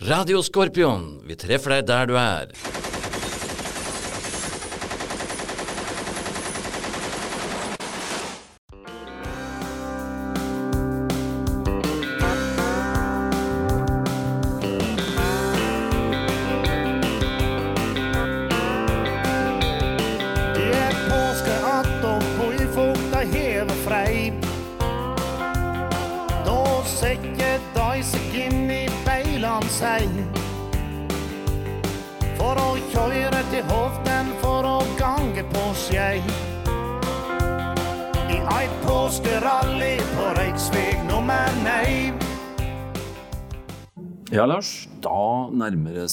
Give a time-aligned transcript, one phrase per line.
[0.00, 2.89] Radio Skorpion, vi treffer deg der du er.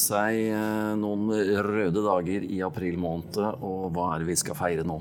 [0.07, 1.29] Seg eh, noen
[1.67, 4.99] røde dager i april måned, og hva er det vi skal feire nå?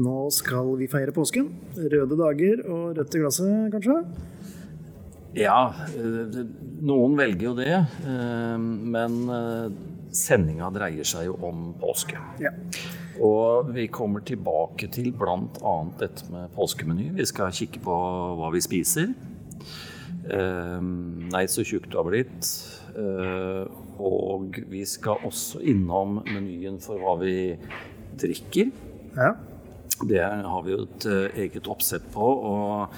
[0.00, 1.50] Nå skal vi feire påsken.
[1.76, 3.98] Røde dager og rødt i glasset, kanskje?
[5.38, 5.58] Ja,
[5.98, 6.40] eh,
[6.86, 8.56] noen velger jo det, eh,
[8.96, 9.20] men
[10.14, 12.18] sendinga dreier seg jo om påske.
[12.42, 12.54] Ja.
[13.20, 15.74] Og vi kommer tilbake til bl.a.
[16.00, 17.10] dette med påskemeny.
[17.18, 17.96] Vi skal kikke på
[18.40, 19.12] hva vi spiser.
[20.30, 22.48] Nei, så tjukk du har blitt.
[22.96, 23.64] Eh,
[24.00, 27.36] og vi skal også innom menyen for hva vi
[28.20, 28.74] drikker.
[29.16, 29.36] ja.
[30.00, 32.24] Det har vi jo et eh, eget oppsett på.
[32.24, 32.94] Og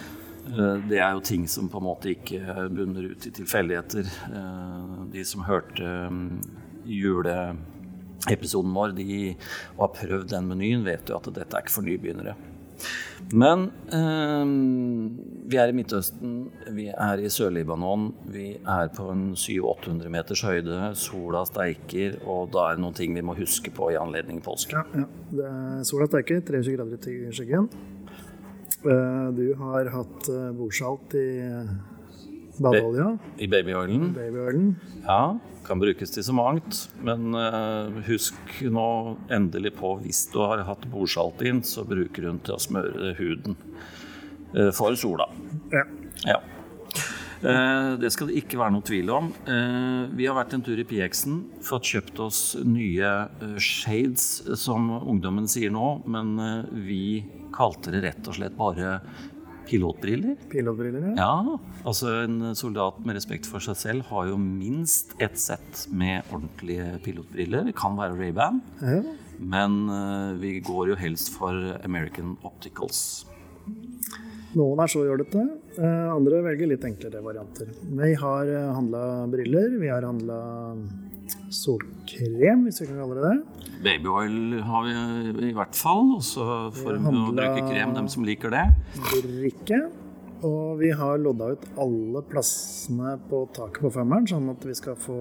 [0.53, 4.07] eh, det er jo ting som på en måte ikke bunner ut i tilfeldigheter.
[5.11, 6.29] De som hørte mm,
[6.87, 9.35] juleepisoden vår, de
[9.81, 12.37] har prøvd den menyen, vet jo at dette er ikke for nybegynnere.
[13.33, 14.45] Men eh,
[15.53, 16.35] vi er i Midtøsten,
[16.77, 22.67] vi er i Sør-Libanon, vi er på en 700-800 meters høyde, sola steiker, og da
[22.71, 24.77] er det noen ting vi må huske på i anledning påske.
[24.77, 25.07] ja,
[25.39, 25.53] ja.
[25.89, 27.71] Sola steiker, 23 grader i skyggen.
[28.83, 31.27] Eh, Du har hatt eh, bordsalt i
[32.65, 34.13] badeolja, I babyoilen.
[34.17, 34.69] babyoilen.
[35.07, 36.87] Ja, kan brukes til så mangt.
[37.05, 38.87] Men eh, husk nå
[39.33, 43.57] endelig på hvis du har hatt bordsalt inn, så bruker hun til å smøre huden
[44.57, 45.29] eh, for sola.
[45.73, 45.85] Ja.
[46.27, 46.41] Ja.
[47.43, 49.31] Eh, det skal det ikke være noe tvil om.
[50.15, 53.13] Vi har vært en tur i PX-en, fått kjøpt oss nye
[53.59, 55.97] shades, som ungdommen sier nå.
[56.07, 56.37] Men
[56.87, 57.23] vi
[57.55, 59.01] kalte det rett og slett bare
[59.73, 60.37] pilotbriller.
[60.53, 61.15] Pilotbriller, ja.
[61.17, 66.29] Ja, altså en soldat med respekt for seg selv har jo minst ett sett med
[66.31, 67.67] ordentlige pilotbriller.
[67.71, 69.01] Det kan være Ray-Ban, ja.
[69.41, 73.25] men eh, vi går jo helst for American Opticals.
[74.53, 75.47] Noen er så jålete,
[75.81, 77.73] eh, andre velger litt enklere varianter.
[77.89, 80.43] Vi har handla briller, vi har handla
[81.53, 83.69] solkrem, hvis vi kan kalle det det.
[83.83, 88.55] Babyoil har vi i hvert fall, og så får vi bruke krem, dem som liker
[88.55, 88.67] det.
[89.27, 89.81] drikke.
[90.43, 94.99] Og vi har lodda ut alle plassene på taket på femmeren, sånn at vi skal
[94.99, 95.19] få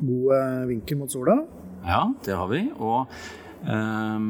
[0.00, 1.38] god vinkel mot sola.
[1.86, 2.66] Ja, det har vi.
[2.76, 3.08] Og
[3.64, 4.26] eh,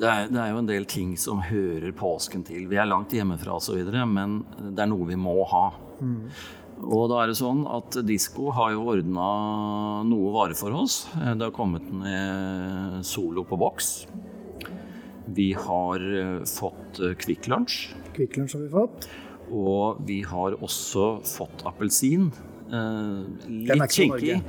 [0.00, 2.66] det, er, det er jo en del ting som hører påsken til.
[2.70, 3.78] Vi er langt hjemmefra osv.,
[4.10, 5.66] men det er noe vi må ha.
[6.80, 9.28] Og da er det sånn at Disko har jo ordna
[10.08, 11.02] noe vare for oss.
[11.12, 13.92] Det har kommet ned Solo på boks.
[15.30, 17.90] Vi har eh, fått eh, Kvikk Lunsj.
[18.16, 19.10] Kvikk Lunsj har vi fått.
[19.50, 22.30] Og vi har også fått appelsin.
[22.70, 24.40] Eh, er litt kinkig.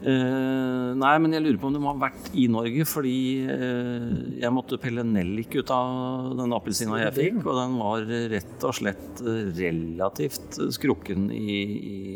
[0.00, 4.06] Eh, nei, men jeg lurer på om du må ha vært i Norge, fordi uh,
[4.40, 8.76] jeg måtte pelle nellik ut av den appelsina jeg fikk, og den var rett og
[8.78, 9.20] slett
[9.60, 11.60] relativt skrukken i,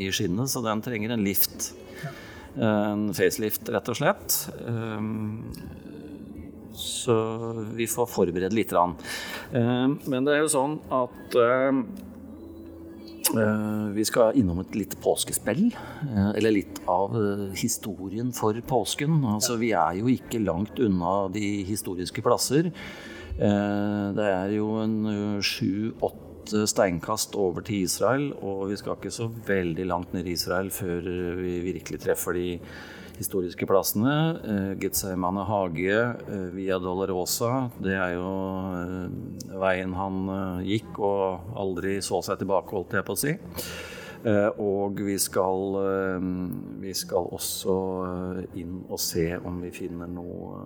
[0.06, 1.74] i skinnet, så den trenger en lift.
[2.54, 4.38] En facelift, rett og slett.
[4.64, 5.08] Eh,
[6.74, 7.14] så
[7.74, 8.70] vi får forberede litt.
[8.70, 8.96] grann.
[9.52, 11.82] Eh, Men det er jo sånn at eh, eh,
[13.94, 15.66] vi skal innom et lite påskespill.
[16.08, 19.22] eh, Eller litt av eh, historien for påsken.
[19.34, 22.72] Altså, vi er jo ikke langt unna de historiske plasser.
[23.38, 29.10] Eh, Det er jo en eh, sju-åtte steinkast over til Israel, og vi skal ikke
[29.10, 31.00] så veldig langt ned i Israel før
[31.40, 32.58] vi virkelig treffer de
[33.18, 34.14] historiske plassene.
[34.44, 35.96] Eh, Getsemane hage,
[36.28, 37.70] eh, Via Dolorosa.
[37.82, 38.30] Det er jo
[38.80, 40.20] eh, veien han
[40.66, 43.36] gikk og aldri så seg tilbake, holdt jeg på å si.
[44.24, 45.74] Og vi skal,
[46.80, 47.74] vi skal også
[48.56, 50.62] inn og se om vi finner noe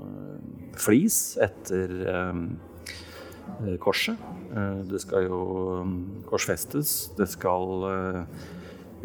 [0.79, 1.91] flis etter
[3.83, 4.15] korset.
[4.87, 5.41] Det skal jo
[6.31, 6.93] korsfestes.
[7.19, 7.83] Det skal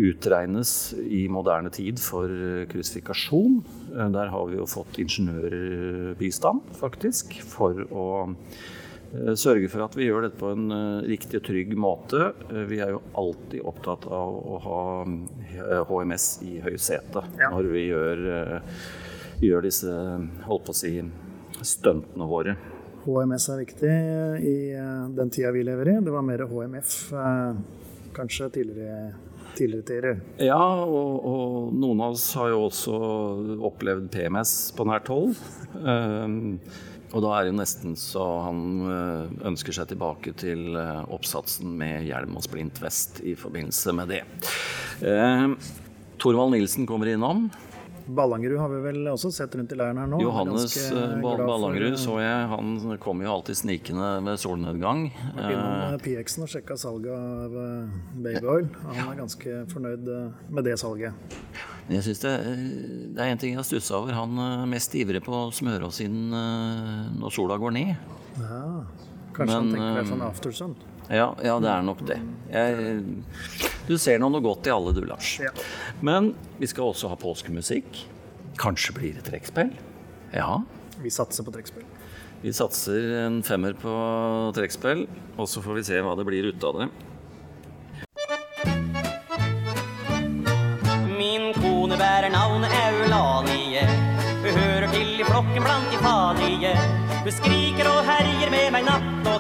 [0.02, 3.60] utregnes i moderne tid for eh, krusifikasjon.
[3.94, 8.08] Eh, Der har vi jo fått ingeniørbistand, faktisk, for å
[9.14, 10.72] Eh, Sørge for at vi gjør dette på en
[11.06, 12.32] riktig og trygg måte.
[12.66, 15.06] Vi er jo alltid opptatt av å ha
[15.86, 17.52] HMS i høysetet Ja.
[17.54, 18.24] når vi gjør,
[19.38, 19.94] gjør disse
[20.48, 20.96] holdt på å si,
[21.62, 22.56] stuntene våre.
[23.06, 23.94] HMS er viktig
[24.50, 24.58] i
[25.14, 25.96] den tida vi lever i.
[26.02, 27.14] Det var mer HMF
[28.18, 29.14] kanskje tidligere,
[29.58, 30.16] tidligere.
[30.42, 32.98] Ja, og, og noen av oss har jo også
[33.70, 35.38] opplevd PMS på nært hold.
[35.80, 36.58] Um,
[37.14, 41.76] og da er det jo nesten så han eh, ønsker seg tilbake til eh, oppsatsen
[41.78, 44.24] med hjelm og splint vest i forbindelse med det.
[45.06, 45.54] Um,
[46.18, 47.52] Torvald Nilsen kommer innom.
[48.06, 50.20] Ballangerud har vi vel også sett rundt i leiren her nå.
[50.24, 55.06] Johannes eh, for, Ballangerud eh, så jeg, han kom jo alltid snikende ved solnedgang.
[55.38, 57.96] vært innom eh, PX-en og sjekka salget av eh,
[58.26, 58.68] babyoil.
[58.90, 61.40] Han er ganske fornøyd eh, med det salget.
[61.92, 62.34] Jeg synes det,
[63.16, 64.16] det er en ting jeg har stussa over.
[64.20, 67.96] Han er mest ivrig på å smøre oss inn eh, når sola går ned.
[68.40, 68.64] Ja.
[69.34, 70.76] Kanskje han tenker er eh, sånn aftersun.
[71.12, 72.20] Ja, ja, det er nok det.
[72.54, 73.02] Jeg,
[73.90, 75.36] du ser nå noe godt i alle, du, Lars.
[75.44, 75.52] Ja.
[76.06, 78.06] Men vi skal også ha påskemusikk.
[78.62, 79.74] Kanskje blir det trekkspill?
[80.34, 80.62] Ja.
[81.04, 81.86] Vi satser på trekkspill.
[82.44, 83.94] Vi satser en femmer på
[84.56, 85.06] trekkspill,
[85.40, 86.90] og så får vi se hva det blir ut av det.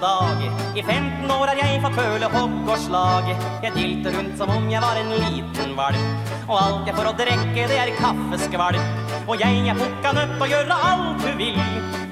[0.04, 0.38] Dag.
[0.76, 3.30] I 15 år har jeg fått føle hogg og slag.
[3.64, 6.32] Jeg dilter rundt som om jeg var en liten valp.
[6.44, 9.12] Og alt jeg får å drikke, det er kaffeskvalp.
[9.24, 11.62] Og jeg er pukka nødt å gjøre alt du vil.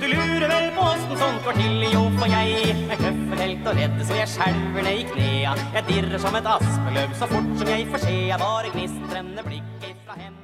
[0.02, 3.98] Du lurer vel på åssen sånt går til, jo, for jeg er tøffelhelt og redd,
[4.08, 5.56] så jeg skjelver ned i knea.
[5.76, 8.16] Jeg dirrer som et aspeløv så fort som jeg får se.
[8.32, 10.38] Jeg bare gnistrende blikk ifra henne.
[10.40, 10.42] Jeg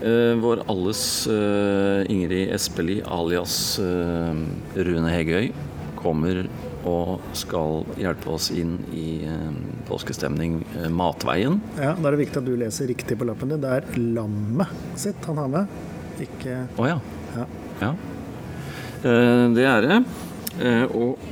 [0.00, 4.32] Eh, vår alles uh, Ingrid Espelid alias uh,
[4.72, 5.50] Rune Hegøy
[6.00, 6.42] kommer
[6.88, 9.50] og skal hjelpe oss inn i eh,
[9.88, 11.60] påskestemning eh, Matveien.
[11.76, 13.60] Ja, Da er det viktig at du leser riktig på lappen din.
[13.62, 15.76] Det er lammet sitt han har med,
[16.24, 16.96] ikke Å ja.
[17.36, 17.46] ja.
[17.82, 17.92] ja.
[19.04, 20.00] Eh, det er det.
[20.60, 21.28] Eh, og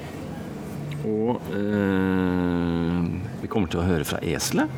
[1.08, 3.04] og eh,
[3.40, 4.72] vi kommer til å høre fra eselet.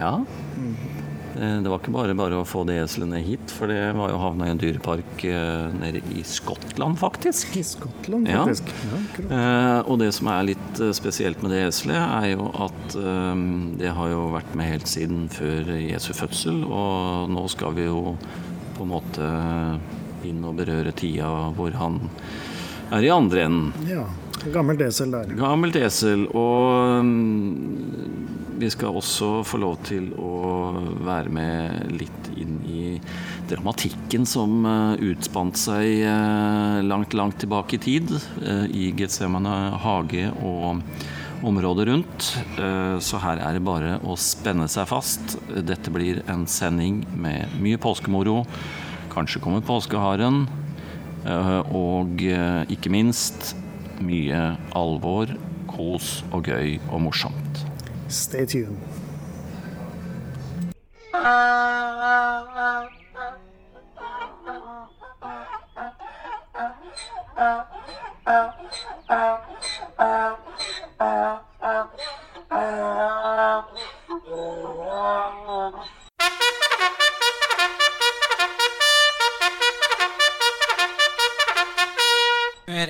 [0.00, 0.14] Ja.
[0.22, 0.91] Eh,
[1.32, 4.48] Det var ikke bare bare å få de eslene hit, for det var jo havna
[4.48, 7.54] i en dyrepark eh, nede i Skottland, faktisk.
[7.56, 8.68] I Skottland, faktisk.
[8.68, 9.32] Ja, kult.
[9.38, 13.44] Eh, og det som er litt eh, spesielt med det eselet, er jo at eh,
[13.80, 18.16] det har jo vært med helt siden før Jesu fødsel, og nå skal vi jo
[18.76, 19.30] på en måte
[20.28, 22.02] inn og berøre tida hvor han
[22.92, 23.88] er i andre enden.
[23.88, 24.04] ja.
[24.50, 25.28] Gammelt esel der.
[25.38, 26.24] Gammelt esel.
[26.34, 30.32] Og mm, vi skal også få lov til å
[31.06, 32.84] være med litt inn i
[33.50, 38.12] dramatikken som eh, utspant seg eh, langt, langt tilbake i tid.
[38.42, 40.82] eh, I Getsemane hage og
[41.42, 42.26] området rundt.
[43.02, 45.34] Så her er det bare å spenne seg fast.
[45.50, 48.44] Dette blir en sending med mye påskemoro.
[49.10, 50.44] Kanskje kommer påskeharen.
[51.26, 53.56] eh, Og ikke minst
[54.02, 55.34] mye alvor,
[55.66, 57.64] kos og gøy og morsomt.
[58.12, 58.91] Stay tuned.
[61.22, 61.30] Hør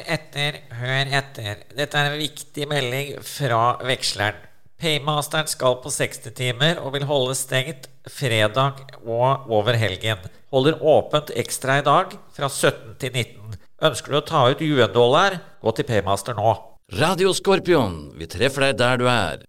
[0.09, 1.67] etter, hør etter.
[1.77, 4.52] Dette er en viktig melding fra veksleren.
[4.83, 10.25] Paymasteren skal på 60 timer og vil holde stengt fredag og over helgen.
[10.51, 13.55] Holder åpent ekstra i dag fra 17 til 19.
[13.87, 16.57] Ønsker du å ta ut UN-dollar, gå til Paymaster nå.
[16.99, 19.47] Radio Skorpion, vi treffer deg der du er.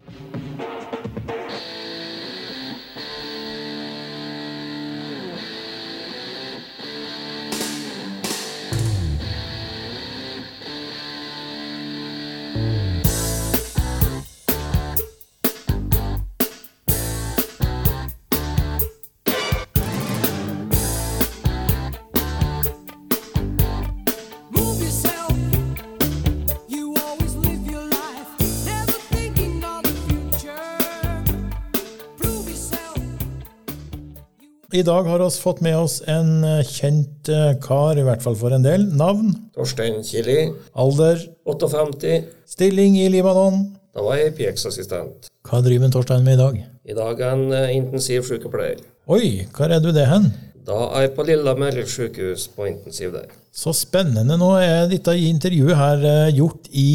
[34.74, 38.34] I dag har vi fått med oss en eh, kjent eh, kar, i hvert fall
[38.34, 38.82] for en del.
[38.98, 42.16] Navn, Torstein Kili, alder, 58.
[42.50, 43.60] stilling i Libanon.
[43.94, 45.28] Da var jeg PX-assistent.
[45.46, 46.56] Hva driver Torstein med i dag?
[46.90, 48.80] I dag er han eh, intensiv sykepleier.
[49.14, 50.26] Oi, hvor er du det hen?
[50.66, 53.30] Da er jeg på Lillehammer sykehus på intensiv der.
[53.54, 54.34] Så spennende.
[54.40, 56.90] Nå er dette intervjuet her gjort i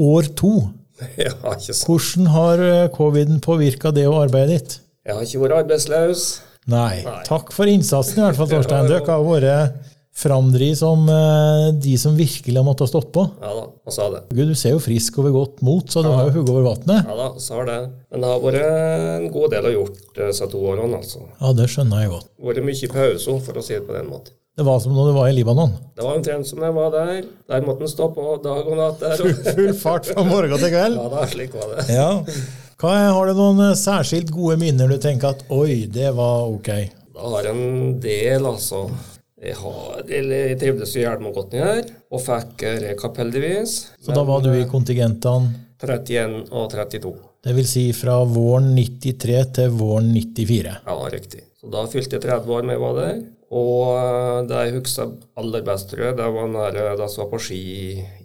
[0.00, 0.54] år to.
[1.20, 1.84] Ja, ikke sant.
[1.84, 4.80] Hvordan har coviden påvirka det og arbeidet ditt?
[5.04, 6.26] Jeg har ikke vært arbeidsløs.
[6.70, 7.02] Nei.
[7.04, 7.18] Nei.
[7.28, 8.86] Takk for innsatsen, i hvert fall, Torstein.
[8.86, 9.00] Ja, ja.
[9.00, 13.24] Dere har vært framdri som eh, de som virkelig har måttet ha stått på.
[13.42, 14.20] Ja da, og sa det.
[14.30, 16.68] Gud, du ser jo frisk og ved godt mot, så du har jo hugget over
[16.68, 17.10] vannet.
[17.10, 17.80] Ja da, så har det.
[18.14, 18.62] Men det har vært
[19.18, 21.26] en god del å gjort eh, disse to årene, altså.
[21.40, 22.30] Ja, det skjønner jeg godt.
[22.46, 24.38] Vært mye pause, for å si det på den måten.
[24.54, 25.72] Det var som når du var i Libanon.
[25.98, 27.24] Det var omtrent som jeg var der.
[27.50, 30.94] Der måtte en stå på dag og natt Full fart fra morgen til kveld.
[30.94, 31.88] Ja da, slik var det.
[31.90, 32.06] Ja.
[32.84, 36.68] Hva har du noen eh, særskilt gode minner du tenker at oi, det var ok?
[37.16, 38.82] Da har jeg en del, altså.
[39.40, 41.80] Jeg, har, jeg trivdes jo med godt her,
[42.12, 43.78] og fikk eh, rekap heldigvis.
[44.04, 47.14] Så da var du i kontingentene, 31 og 32.
[47.48, 50.78] det vil si fra våren 93 til våren 94.
[50.84, 51.44] Ja, riktig.
[51.56, 53.20] Så da fylte jeg 30 år med jeg var der.
[53.64, 57.32] Og eh, det jeg husker aller best, tror jeg, det var da jeg var så
[57.32, 57.62] på ski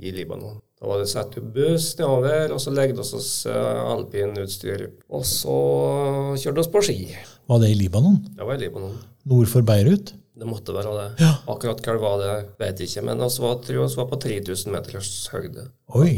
[0.04, 0.60] i Libanon.
[0.80, 4.86] Da var det satt opp buss nedover, og så legde vi oss eh, alpinutstyr.
[5.12, 5.58] Og så
[6.40, 6.98] kjørte vi på ski.
[7.50, 8.16] Var det i Libanon?
[8.38, 8.96] Det var i Libanon.
[9.28, 10.14] Nord for Beirut?
[10.40, 11.08] Det måtte være det.
[11.20, 11.34] Ja.
[11.52, 13.04] Akkurat hva det var, det vet jeg ikke.
[13.10, 15.66] Men vi var, tror vi var på 3000 meters høyde.
[16.00, 16.14] Oi.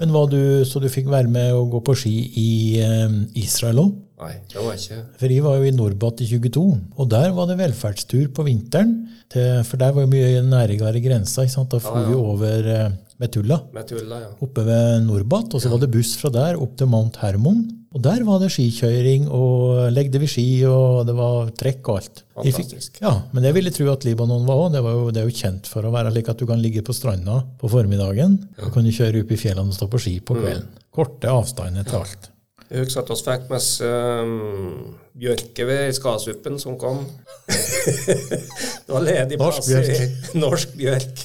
[0.00, 3.84] Men var du, Så du fikk være med å gå på ski i eh, Israel
[3.84, 3.94] òg?
[4.16, 6.62] Nei, det var ikke For jeg var jo i Norbat i 22,
[6.96, 8.94] og der var det velferdstur på vinteren.
[9.28, 11.44] Til, for der var jo mye nærmere grensa.
[11.44, 11.74] ikke sant?
[11.74, 14.28] Da for vi over eh, Metulla, med ja.
[14.44, 15.54] oppe ved Norbat.
[15.56, 17.62] Og så var det buss fra der opp til Mount Hermon.
[17.96, 22.22] Og der var det skikjøring, og legde vi ski, og det var trekk og alt.
[22.36, 22.98] Fantastisk.
[22.98, 24.72] fikk- ja, Men det ville jeg tro at Libanon var òg.
[24.72, 26.82] Det, var jo- det er jo kjent for å være slik at du kan ligge
[26.84, 28.36] på stranda på formiddagen.
[28.62, 30.68] og kan du kjøre opp i fjellene og stå på ski på kvelden.
[30.92, 32.30] Korte avstander til alt.
[32.66, 37.04] Jeg husker at vi fikk oss um, bjørkeved i skadsuppen som kom.
[37.46, 40.08] det var ledig Norsk plass i
[40.42, 41.22] norsk bjørk.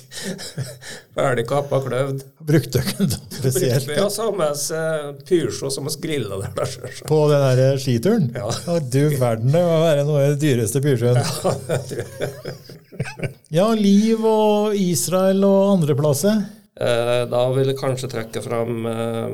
[1.17, 2.21] Ferdig kappa kløvd.
[2.45, 6.53] Brukte dere den spesielt Vi også med oss eh, pysjo som vi grilla der.
[6.61, 8.29] der på den der eh, skituren?
[8.37, 8.47] Ja.
[8.85, 11.17] Du verden, det må være noe av det dyreste pyrsjøen.
[11.17, 11.79] Ja,
[13.49, 16.43] ja, Liv og Israel og andreplasser?
[16.81, 19.33] Eh, da vil jeg kanskje trekke fram eh,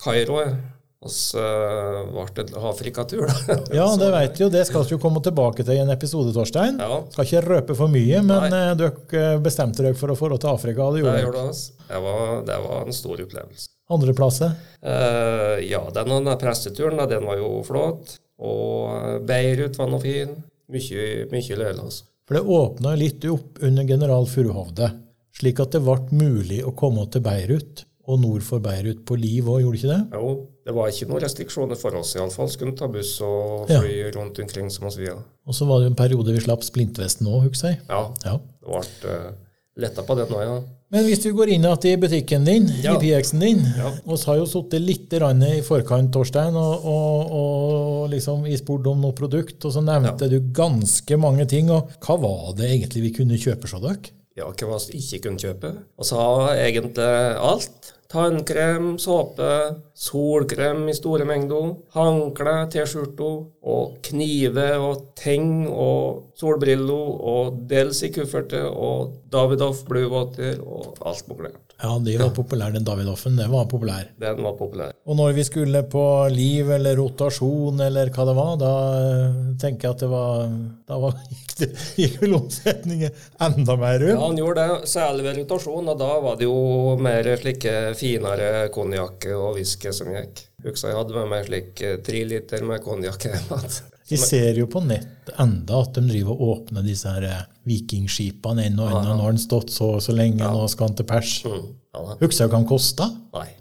[0.00, 0.40] Kairo.
[0.40, 0.54] jeg.
[1.04, 3.56] Eh, ble det en Afrikatur, da.
[3.78, 4.48] Ja, det vi jo.
[4.52, 6.80] Det skal vi jo komme tilbake til i en episode, Torstein.
[6.80, 7.02] Ja.
[7.12, 8.62] Skal ikke røpe for mye, men Nei.
[8.70, 10.88] eh, dere eh, bestemte dere for å få råd til Afrika.
[10.94, 11.36] Det gjorde dere.
[11.36, 11.46] det.
[11.52, 11.78] altså.
[11.90, 13.70] Det var, det var en stor opplevelse.
[13.94, 14.56] Andre plasser.
[14.80, 18.16] Eh, ja, den presteturen den var jo flott.
[18.40, 20.34] Og eh, Beirut var noe fin.
[20.72, 22.06] Mye, mye løyelig, altså.
[22.24, 24.88] For det åpna litt opp under general Furuhovde,
[25.36, 29.44] slik at det ble mulig å komme til Beirut, og nord for Beirut på Liv
[29.48, 30.00] òg, gjorde ikke det?
[30.12, 30.32] Jo,
[30.66, 32.50] det var ikke noen restriksjoner for oss iallfall.
[32.52, 33.80] Skulle ta buss og Ja.
[34.16, 35.14] rundt omkring som oss via.
[35.46, 37.80] Og så var det jo en periode vi slapp splintvesten òg, husker jeg.
[37.88, 38.38] Ja, Ja.
[38.38, 39.32] det ble uh,
[39.76, 40.60] letta på det nå, ja.
[40.94, 42.94] Men hvis du går inn igjen i butikken din, Ja.
[42.94, 43.90] i PX-en din, Ja.
[44.06, 45.18] og så har jo sittet litt i
[45.62, 50.38] forkant, Torstein, og, og, og liksom vi spurte om noe produkt, og så nevnte du
[50.52, 51.70] ganske mange ting.
[51.70, 53.96] og Hva var det egentlig vi kunne kjøpe hos dere?
[54.36, 55.72] Ja, hva vi ikke kunne kjøpe?
[56.02, 57.93] Så har egentlig alt.
[58.14, 59.50] Tannkrem, såpe,
[59.98, 63.30] solkrem i store mengder, håndkle, T-skjorte
[63.74, 71.26] og kniver og ting og solbriller og dels i kufferter og Davidoff bluewater og alt
[71.32, 71.50] mulig.
[71.84, 73.36] Ja, de var populære, den Davidoffen.
[73.36, 74.06] Det var populær.
[74.20, 74.94] Den var populær.
[75.04, 79.90] Og når vi skulle på liv eller rotasjon eller hva det var, da eh, tenker
[79.90, 80.54] jeg at det var
[80.88, 81.68] Da var, gikk, det,
[82.00, 84.14] gikk vel omsetningen enda mer rundt?
[84.14, 86.58] Ja, han gjorde det, særlig ved rotasjon, og da var det jo
[87.04, 90.46] mer slike finere konjakk og whisky som gikk.
[90.64, 93.28] Husker jeg hadde med meg slik eh, tre liter med konjakk.
[94.08, 98.68] Vi ser jo på nett enda at de driver og åpner disse her eh, vikingskipene
[98.68, 98.88] ennå.
[98.88, 99.08] og en.
[99.16, 101.36] Nå har den stått så og så lenge, nå skal han til pers.
[101.48, 102.16] Mm, ja.
[102.20, 103.08] Husker du hva den kosta?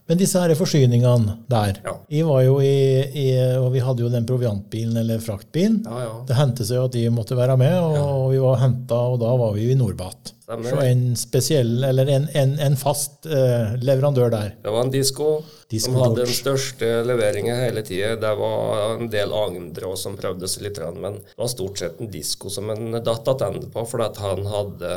[0.10, 1.96] Men disse her forsyningene der Ja.
[2.12, 2.76] Jeg var jo i,
[3.24, 5.82] i Og vi hadde jo den proviantbilen, eller fraktbilen.
[5.86, 6.14] Ja, ja.
[6.28, 9.56] Det hendte seg at de måtte være med, og vi var henta, og da var
[9.56, 10.34] vi i Norbat.
[10.44, 14.50] Så en spesiell, eller en, en, en fast eh, leverandør der.
[14.62, 15.30] Det var en disko,
[15.72, 18.18] Disco som hadde den største leveringen hele tida.
[18.20, 22.04] Det var en del andre også som prøvde seg litt, men det var stort sett
[22.04, 24.92] en disko som en datt attende på, for at han hadde,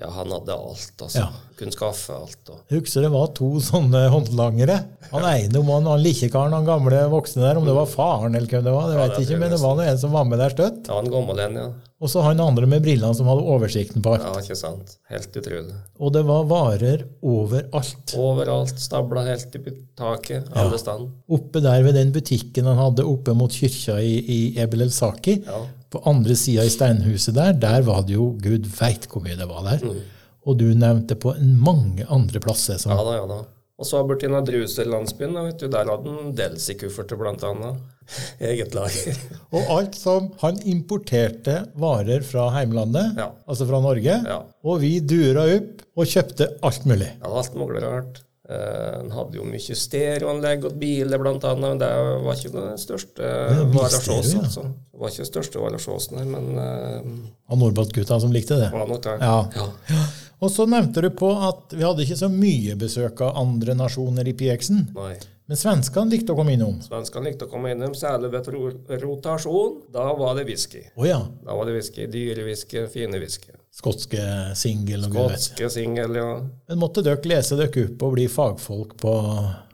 [0.00, 0.92] ja, han hadde alt.
[1.02, 1.18] altså.
[1.24, 1.28] Ja.
[1.58, 2.52] Kunne skaffe alt.
[2.52, 2.60] Og.
[2.70, 4.76] Husker det var to sånne håndlangere.
[5.10, 8.46] Han ene om han, han likekaren, han gamle voksne der, om det var faren eller
[8.50, 10.28] hvem det var, det Ja, vet jeg ikke, men det var nå en som var
[10.30, 10.86] med der støtt.
[10.90, 11.68] Ja, en gammel en, ja.
[11.98, 14.22] Og så han andre med brillene som hadde oversikten på alt.
[14.28, 14.92] Ja, ikke sant.
[15.10, 15.74] Helt utrolig.
[15.98, 18.12] Og det var varer overalt.
[18.14, 18.78] Overalt.
[18.78, 19.62] Stabla helt i
[19.98, 20.46] taket.
[20.54, 21.08] Alle stand.
[21.26, 25.40] Oppe der ved den butikken han hadde oppe mot kyrkja i, i Ebel El Saki,
[25.48, 25.64] Ja.
[25.90, 29.46] På andre sida i steinhuset der, der var det jo Gud veit hvor mye det
[29.48, 29.86] var der.
[30.48, 32.78] Og du nevnte på mange andre plasser.
[32.80, 33.38] Som, Ja da, ja da.
[33.78, 34.34] Og så borti den
[35.60, 37.14] du, der hadde han Delsi-kufferter
[37.46, 37.76] annet.
[38.50, 39.18] Eget lager.
[39.54, 43.28] Og alt som Han importerte varer fra heimlandet, Ja.
[43.46, 44.40] altså fra Norge, Ja.
[44.64, 47.12] og vi dura opp og kjøpte alt mulig.
[47.22, 48.22] Ja, alt mulig rart.
[48.48, 51.88] Eh, Han hadde jo mye stereoanlegg og biler, blant annet, men det
[52.24, 53.66] var ikke den største ja.
[53.84, 54.62] Altså.
[54.64, 58.70] Det var ikke den største varasjåsen her, men uh, Av Nordbolt-gutta som likte det.
[58.72, 59.18] det var nok det.
[59.20, 59.68] Ja.
[59.92, 60.06] ja.
[60.38, 64.30] Og så nevnte du på at vi hadde ikke så mye besøk av andre nasjoner
[64.30, 64.86] i PX-en.
[65.48, 66.76] Men svenskene likte å komme innom.
[66.84, 69.78] Svenskene likte å komme innom, særlig ved rotasjon.
[69.92, 70.84] Da var det whisky.
[70.94, 71.22] Oh, ja.
[71.44, 72.06] Da var det whisky.
[72.12, 73.57] Dyrewhisky, fine whisky.
[73.78, 74.22] Skotske
[74.58, 75.30] single og.
[75.30, 76.28] Skotske singel, ja.
[76.68, 79.14] Men måtte dere lese dere opp og bli fagfolk på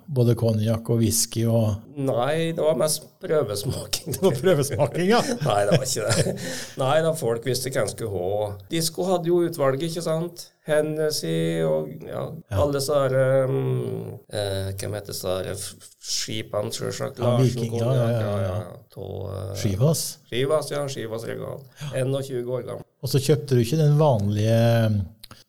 [0.06, 4.16] både konjakk og whisky og Nei, det var mest prøvesmaking.
[4.16, 5.20] Det var prøvesmaking, ja?
[5.48, 6.34] Nei, det var ikke det.
[6.80, 8.48] Nei, da folk visste hvem skulle ha.
[8.72, 10.48] Disko hadde jo utvalget, ikke sant?
[10.66, 12.24] Hennessy og ja,
[12.56, 15.58] alle disse der um, eh, Hvem heter disse
[16.00, 17.20] skipene, sjølsagt?
[17.20, 18.56] Ja, Larsen, Viking, ja, ja, ja, ja.
[18.96, 20.06] To, uh, Skivas.
[20.28, 20.82] Skivas, ja.
[20.90, 21.62] Skivas regal.
[21.94, 22.83] 21 år gammel.
[23.04, 24.60] Og så kjøpte du ikke den vanlige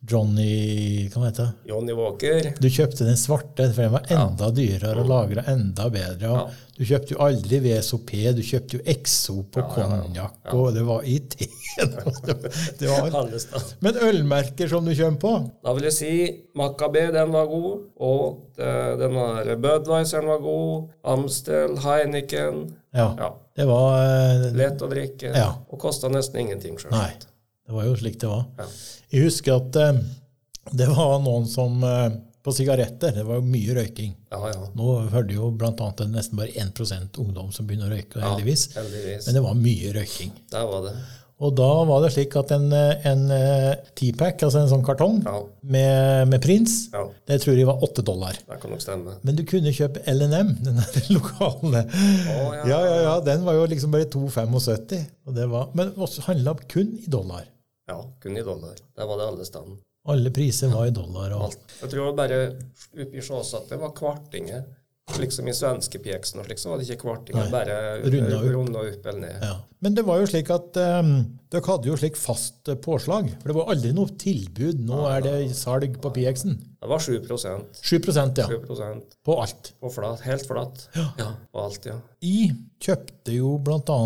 [0.06, 1.70] Johnny Hva heter det?
[1.72, 2.50] Johnny Walker.
[2.62, 6.30] Du kjøpte den svarte, for den var enda dyrere og lagra enda bedre.
[6.30, 6.44] Ja.
[6.76, 11.16] Du kjøpte jo aldri VSOP, du kjøpte jo Exo på konjakk, og det var i
[11.32, 11.62] teen.
[12.80, 13.16] Det var.
[13.84, 15.32] Men ølmerker som du kommer på
[15.66, 16.12] Da vil jeg si
[16.56, 17.82] Maccabee, den var god.
[18.00, 20.94] Og eh, den der Budwiseren var god.
[21.16, 22.62] Amstel, Heineken.
[22.96, 23.10] Ja.
[23.20, 23.32] Ja.
[23.60, 25.34] Det var eh, Lett å drikke.
[25.36, 25.50] Ja.
[25.68, 27.28] Og kosta nesten ingenting, sjølsagt.
[27.66, 28.46] Det var jo slik det var.
[28.60, 28.68] Ja.
[29.16, 30.00] Jeg husker at eh,
[30.78, 32.10] det var noen som eh,
[32.46, 33.10] På sigaretter.
[33.16, 34.12] Det var jo mye røyking.
[34.30, 34.68] Ja, ja.
[34.78, 35.72] Nå hørte jo bl.a.
[36.14, 38.68] nesten bare 1% ungdom som begynner å røyke, heldigvis.
[38.78, 39.26] heldigvis.
[39.26, 40.34] Men det var mye røyking.
[40.54, 40.92] Der var det.
[41.42, 45.18] Og da var det slik at en, eh, en eh, T-pack, altså en sånn kartong
[45.26, 45.34] Ja.
[45.74, 47.02] med, med prins, Ja.
[47.28, 48.38] det tror jeg var åtte dollar.
[48.46, 49.18] Det kan nok stemme.
[49.26, 50.80] Men du kunne kjøpe LNM, den
[51.18, 51.82] lokale.
[51.90, 52.62] Oh, ja.
[52.70, 55.02] ja, ja, ja, Den var jo liksom bare 2,75.
[55.26, 57.44] og det var- Men også handla kun i dollar.
[57.88, 58.80] Ja, kun i dollar.
[58.96, 59.78] Der var det alle steder.
[60.06, 61.34] Alle priser var i dollar.
[61.34, 61.78] og Alt.
[61.82, 62.42] Jeg tror bare
[63.22, 64.66] Sjås at det var kvartinger.
[65.22, 67.50] Liksom i svenske pieksen og slik, så var det ikke kvartinger.
[67.54, 68.46] Bare Runda opp.
[68.56, 69.44] runda opp eller ned.
[69.44, 69.52] Ja.
[69.86, 71.12] Men det var jo slik at um,
[71.54, 73.30] dere hadde jo slik fast eh, påslag.
[73.44, 74.82] For det var aldri noe tilbud.
[74.88, 76.58] Nå er det salg på PX-en.
[76.82, 78.90] Det var 7 7 7% ja.
[79.26, 79.76] På alt.
[79.82, 80.88] På flat, helt flatt.
[80.98, 81.30] Ja.
[81.54, 82.00] På alt, ja.
[82.26, 82.50] I
[82.82, 84.00] kjøpte jo bl.a.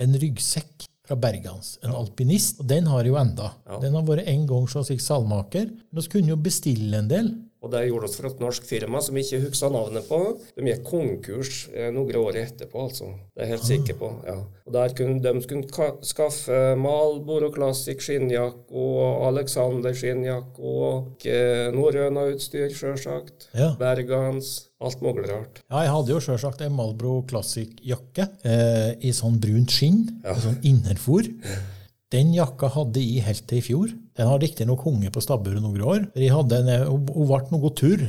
[0.00, 2.60] en ryggsekk fra Bergans, en alpinist.
[2.62, 3.52] Og den har jeg jo enda.
[3.66, 3.80] Ja.
[3.82, 5.70] Den har vært en gang så slik salmaker.
[5.90, 7.30] Men vi kunne jo bestille en del.
[7.58, 10.18] Og det gjorde oss for et norsk firma som vi ikke husker navnet på.
[10.54, 13.08] De gikk konkurs eh, noen år etterpå, altså.
[13.34, 14.10] Det er jeg helt sikker på.
[14.28, 14.36] ja.
[14.68, 21.72] Og Der kunne de kunne ka- skaffe Malboro Classic skinnjakke og Alexander skinnjakke og eh,
[21.74, 23.48] Norrøna-utstyr, sjølsagt.
[23.58, 23.72] Ja.
[23.80, 24.68] Bergans.
[24.78, 25.58] Alt mulig rart.
[25.66, 30.36] Ja, jeg hadde jo sjølsagt en Malbro Classic-jakke eh, i sånn brunt skinn, ja.
[30.38, 31.26] sånn innerfor.
[32.14, 33.90] Den jakka hadde jeg helt til i fjor.
[34.18, 36.04] Den har riktignok hunget på stabburet noen år.
[36.18, 38.02] en, Hun hun ble noe turr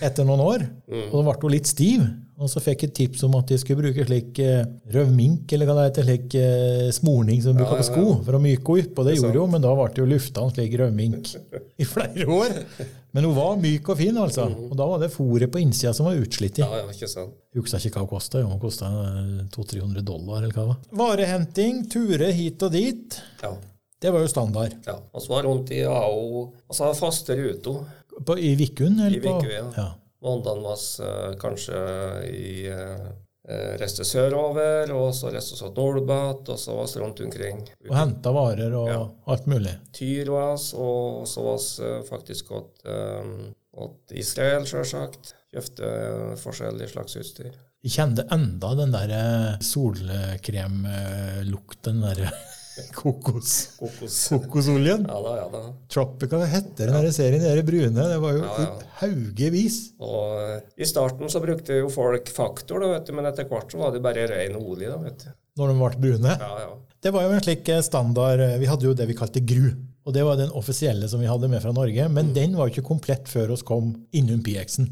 [0.00, 2.06] etter noen år, og da ble hun litt stiv.
[2.40, 4.62] Og så fikk jeg tips om at de skulle bruke slik eh,
[4.94, 8.40] røvmink, eller hva det heter, slik eh, smorning som de bruker på sko, for å
[8.40, 9.02] myke henne opp.
[9.02, 11.34] Og det gjorde hun, men da ble det jo lufta en slik røvmink
[11.84, 12.56] i flere år.
[13.12, 14.46] Men hun var myk og fin, altså.
[14.70, 16.62] Og da var det fôret på innsida som var utslitt.
[16.62, 17.36] Ja, ja, ikke sant.
[17.52, 18.44] Jeg husker ikke hva det kosta.
[18.46, 18.88] Hun kosta
[19.52, 20.80] 200-300 dollar, eller hva det var.
[21.02, 23.20] Varehenting, ture hit og dit.
[23.44, 23.52] Ja.
[24.00, 24.72] Det var jo standard.
[24.86, 24.94] ja.
[25.12, 27.84] Og så var rundt i AO Og så hadde faste ruter.
[28.26, 29.00] På, I Vikun?
[29.06, 29.64] I Vikun, ja.
[29.76, 29.88] ja.
[30.24, 31.76] Måndagen var eh, kanskje
[32.28, 33.06] i eh,
[33.48, 37.62] eh, reiste sørover, og så reiste vi til Nordbøt, og så var vi rundt omkring.
[37.88, 39.00] Og henta varer og Ja.
[39.32, 39.72] alt mulig.
[39.96, 42.84] Tyr var vi, og så var vi faktisk åt,
[43.80, 45.32] åt Israel, sjølsagt.
[45.54, 45.84] Kjøpte
[46.44, 47.52] forskjellig slags utstyr.
[47.82, 49.10] Jeg kjente enda den der
[49.64, 52.18] solkremlukten, der
[53.00, 54.16] kokos, Kokos.
[54.32, 55.06] kokosoljen.
[55.08, 55.62] Ja da, ja da.
[55.92, 58.06] Tropica heter den der serien, de brune.
[58.12, 58.88] Det var jo Ja, ja.
[59.02, 59.78] haugevis.
[60.00, 63.80] Og i starten så brukte jo folk faktor, da, vet du, men etter hvert så
[63.82, 65.30] var det bare ren olje, da, vet du.
[65.60, 66.36] Når de ble brune.
[66.40, 66.70] Ja, ja.
[67.00, 69.70] Det var jo en slik standard eh, Vi hadde jo det vi kalte GRU.
[70.10, 72.08] Og det var den offisielle som vi hadde med fra Norge.
[72.10, 74.88] Men den var jo ikke komplett før oss kom innom PX-en.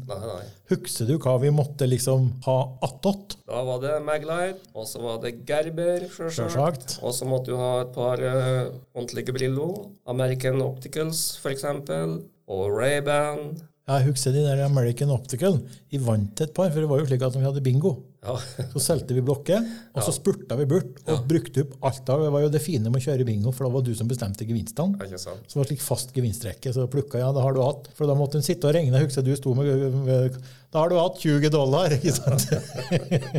[0.71, 2.55] Husker du hva vi måtte liksom ha
[2.87, 3.35] attåt?
[3.49, 7.01] Da var det Maglite, og så var det Gerber, sjølsagt.
[7.03, 9.67] Og så måtte du ha et par uh, ordentlige Brillo.
[10.07, 12.21] American Opticals, eksempel.
[12.47, 13.59] Og Ray-Ban.
[13.89, 15.59] Jeg husker de der American Optical.
[15.91, 17.97] Vi vant et par, for det var jo slik at vi hadde bingo.
[18.19, 18.33] Ja.
[18.73, 19.63] Så solgte vi blokker,
[19.95, 22.09] og så spurta vi bort og brukte opp alt.
[22.09, 24.07] av- Det var jo det fine med å kjøre bingo, for da var du som
[24.09, 24.99] bestemte gevinstene.
[25.17, 26.73] Så det var slik fast gevinstrekke.
[26.75, 27.87] Så plukka ja, det har du hatt.
[27.95, 28.99] For da måtte en sitte og regne.
[29.05, 30.37] Husker du sto med, med
[30.71, 32.49] Da har du hatt 20 dollar, ikke sant?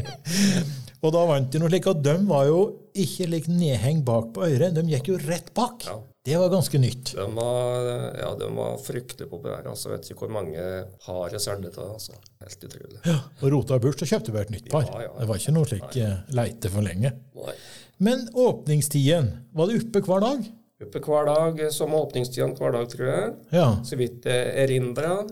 [1.05, 2.61] og da vant de noe slik Og de var jo
[2.97, 4.75] ikke lik nedheng bak på øret.
[4.75, 5.85] De gikk jo rett bak.
[5.87, 6.01] Ja.
[6.21, 7.15] Det var ganske nytt.
[7.17, 7.87] De var,
[8.21, 9.71] ja, de var fryktelig populære.
[9.73, 10.61] Altså, vet ikke hvor mange
[11.07, 11.87] har jeg det, til.
[11.87, 12.19] Altså.
[12.45, 12.99] Helt utrolig.
[13.09, 14.87] Ja, Og rota bort, så kjøpte vi et nytt par.
[14.89, 15.13] Ja, ja.
[15.21, 17.13] Det var ikke noe slik eh, leite for lenge.
[17.41, 17.55] Nei.
[18.01, 20.47] Men åpningstiden, var det oppe hver dag?
[20.81, 23.33] Oppe hver dag, som åpningstiden hver dag, tror jeg.
[23.53, 23.67] Ja.
[23.85, 25.27] Så vidt jeg erindrer.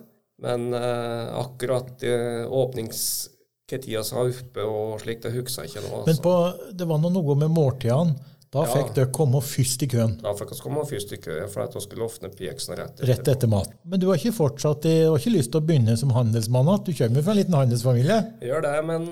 [0.44, 6.02] Men eh, akkurat eh, åpningstida som var oppe og slik, det husker jeg ikke nå.
[6.04, 6.22] Men Altså.
[6.22, 6.34] på,
[6.78, 8.14] det var noe med måltidene.
[8.50, 8.68] Da Ja.
[8.72, 10.14] fikk dere komme først i køen.
[10.22, 13.28] Da fikk vi komme først i køen, for at vi skulle åpne PX-en rett Rett
[13.28, 13.68] etter mat.
[13.84, 16.84] Men du har ikke fortsatt du har ikke lyst til å begynne som handelsmann igjen?
[16.86, 18.18] Du kommer fra en liten handelsfamilie?
[18.40, 19.08] Jeg gjør det, men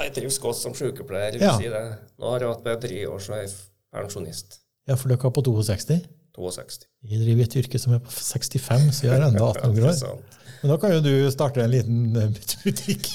[0.00, 1.38] jeg trives godt som sykepleier.
[1.40, 1.56] Ja.
[1.58, 1.84] si det.
[2.18, 3.54] Nå har jeg hatt med tre år, så er jeg
[3.94, 4.58] pensjonist.
[4.88, 6.00] Ja, for dere er på 62?
[6.34, 6.86] 62.
[7.06, 10.18] Jeg driver et yrke som er på 65, så jeg har enda 18 Ikke år.
[10.62, 13.06] Men da kan jo du starte en liten eh, butikk.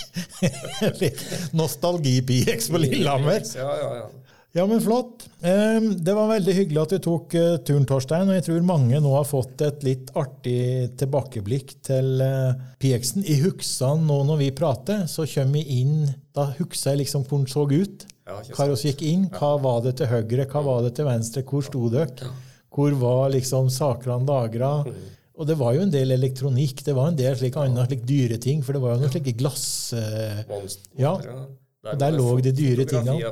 [1.59, 3.43] Nostalgi-PX på Lillehammer.
[3.55, 4.07] Ja, ja, ja.
[4.55, 5.25] Ja, men flott.
[5.41, 8.29] Det var veldig hyggelig at du tok eh, turen, Torstein.
[8.31, 13.25] Og jeg tror mange nå har fått et litt artig tilbakeblikk til eh, PX-en.
[13.27, 15.97] I huksene nå når vi prater, så kommer vi inn
[16.35, 18.05] Da huksa jeg liksom hvordan så ut.
[18.25, 21.43] Ja, Hva vi gikk inn, hva var det til høyre, hva var det til venstre,
[21.45, 22.31] hvor sto dere?
[22.73, 24.71] Hvor var liksom sakene lagra?
[25.35, 28.39] Og det var jo en del elektronikk, det var en del slik, andre slik dyre
[28.41, 29.67] ting, for det var jo noen slike glass...
[29.99, 31.13] eh, Monster, Ja.
[31.93, 33.31] Og der lå de dyre tingene.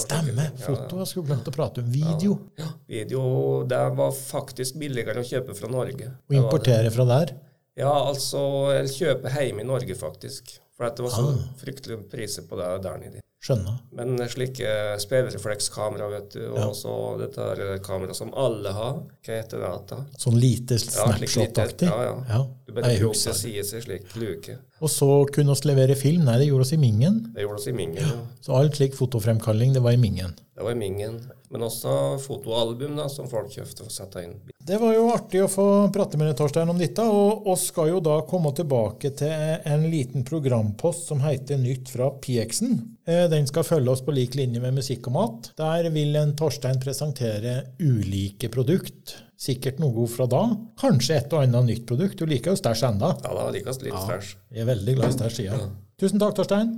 [0.00, 0.46] Stemme!
[0.56, 0.64] ting.
[0.64, 1.90] Foto, jeg skulle glemt å prate om.
[1.92, 2.38] Video.
[2.58, 2.68] Ja.
[2.88, 3.22] Video,
[3.68, 6.08] det var faktisk billigere å kjøpe fra Norge.
[6.30, 7.34] Og importere fra der.
[7.76, 8.40] Ja, altså,
[8.74, 10.56] Eller kjøpe hjemme i Norge, faktisk.
[10.76, 11.42] For at det var så Ah.
[11.60, 13.20] fryktelige priser på det der nede.
[13.40, 13.78] Skjønner.
[13.96, 18.98] Men slike speilreflekskamera, vet du, og så dette her kamera som alle har.
[19.24, 19.70] Hva heter det?
[19.88, 20.00] da?
[20.20, 21.88] Sånn lite Ja, snapshot-aktig.
[21.88, 22.40] Ja, ja.
[22.66, 24.58] Du bare brukte husker til slik luke.
[24.84, 26.28] Og så kunne vi levere film.
[26.28, 27.18] Nei, det gjorde oss i Mingen.
[27.32, 28.04] Det gjorde oss i Mingen.
[28.04, 28.20] Ja.
[28.44, 30.36] Så alt slik fotofremkalling, det var i Mingen.
[30.52, 31.22] Det var i Mingen.
[31.50, 34.36] Men også fotoalbum da, som folk kjøpte for å sette inn.
[34.60, 37.02] Det var jo artig å få prate med deg, Torstein, om dette.
[37.08, 39.32] Og vi skal jo da komme tilbake til
[39.66, 42.76] en liten programpost som heter Nytt fra PX-en.
[43.08, 45.50] Eh, Den skal følge oss på lik linje med musikk og mat.
[45.58, 49.16] Der vil en Torstein presentere ulike produkt.
[49.40, 50.42] Sikkert noe fra da.
[50.78, 52.20] Kanskje et og annet nytt produkt.
[52.20, 53.14] Du liker jo stæsj enda.
[53.24, 54.34] Ja, da liker jeg litt stæsj.
[54.52, 55.62] Jeg er veldig glad i stæsj, ja.
[56.00, 56.76] Tusen takk, Torstein.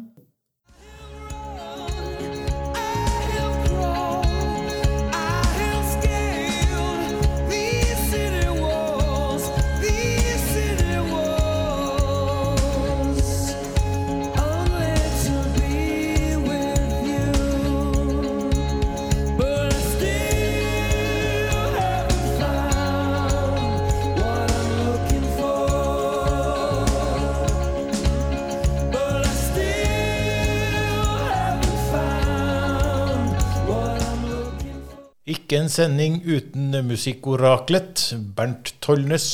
[35.33, 38.11] Ikke en sending uten musikkoraklet.
[38.37, 39.27] Bernt Tollnes,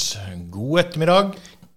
[0.52, 1.32] god ettermiddag.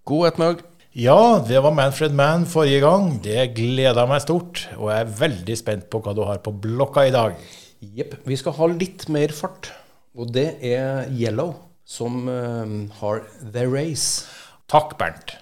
[0.06, 0.62] God ettermiddag.
[0.94, 3.16] Ja, det var Manfred Mann forrige gang.
[3.24, 7.08] Det gleda meg stort, og jeg er veldig spent på hva du har på blokka
[7.08, 7.40] i dag.
[7.82, 8.20] Jepp.
[8.28, 9.72] Vi skal ha litt mer fart.
[10.14, 11.56] Og det er Yellow
[11.88, 14.28] som eh, har The Race.
[14.70, 15.38] Takk, Bernt.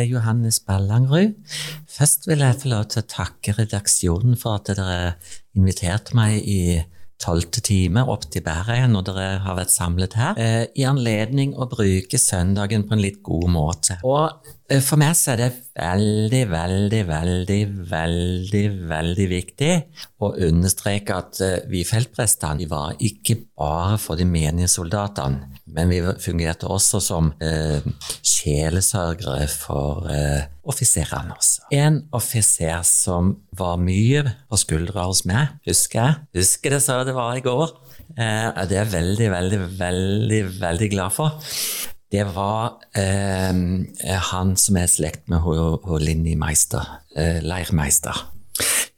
[0.00, 1.36] Er Johannes Ballangrud.
[1.90, 5.14] Først vil jeg få lov til å takke redaksjonen for at dere
[5.58, 6.62] inviterte meg i
[7.20, 11.68] tolvte time opp til Bæreien når dere har vært samlet her, eh, i anledning å
[11.68, 13.98] bruke søndagen på en litt god måte.
[14.08, 19.70] Og for meg så er det veldig, veldig, veldig, veldig, veldig viktig
[20.22, 26.00] å understreke at eh, vi feltprestene var ikke bare for de menige soldatene, men vi
[26.22, 27.82] fungerte også som eh,
[28.22, 31.66] sjelesørgere for eh, offiserene også.
[31.74, 36.18] En offiser som var mye på skuldra hos meg, husker jeg.
[36.42, 37.74] Husker det så det var i går.
[38.14, 41.40] Eh, det er jeg veldig, veldig, veldig, veldig glad for.
[42.10, 45.46] Det var eh, han som er i slekt med
[46.02, 48.26] Linni Meister, eh, Leirmeister.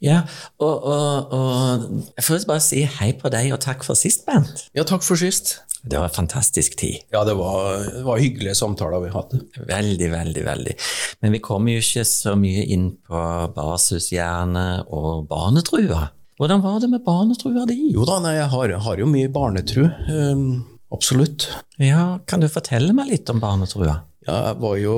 [0.03, 0.23] Ja,
[0.59, 1.83] og, og, og
[2.17, 4.65] jeg får bare si hei på deg, og takk for sist, Bent.
[4.75, 5.59] Ja, takk for sist.
[5.83, 7.03] Det var en fantastisk tid.
[7.11, 9.39] Ja, det var, det var hyggelige samtaler vi hadde.
[9.67, 10.75] Veldig, veldig, veldig.
[11.23, 13.23] Men vi kommer jo ikke så mye inn på
[13.55, 16.05] basishjerne og barnetrua.
[16.39, 17.91] Hvordan var det med barnetrua di?
[17.93, 19.83] Jo da, nei, jeg har, har jo mye barnetru.
[20.09, 20.47] ehm,
[20.93, 21.47] absolutt.
[21.81, 24.03] Ja, kan du fortelle meg litt om barnetrua?
[24.23, 24.93] Ja, jeg var jo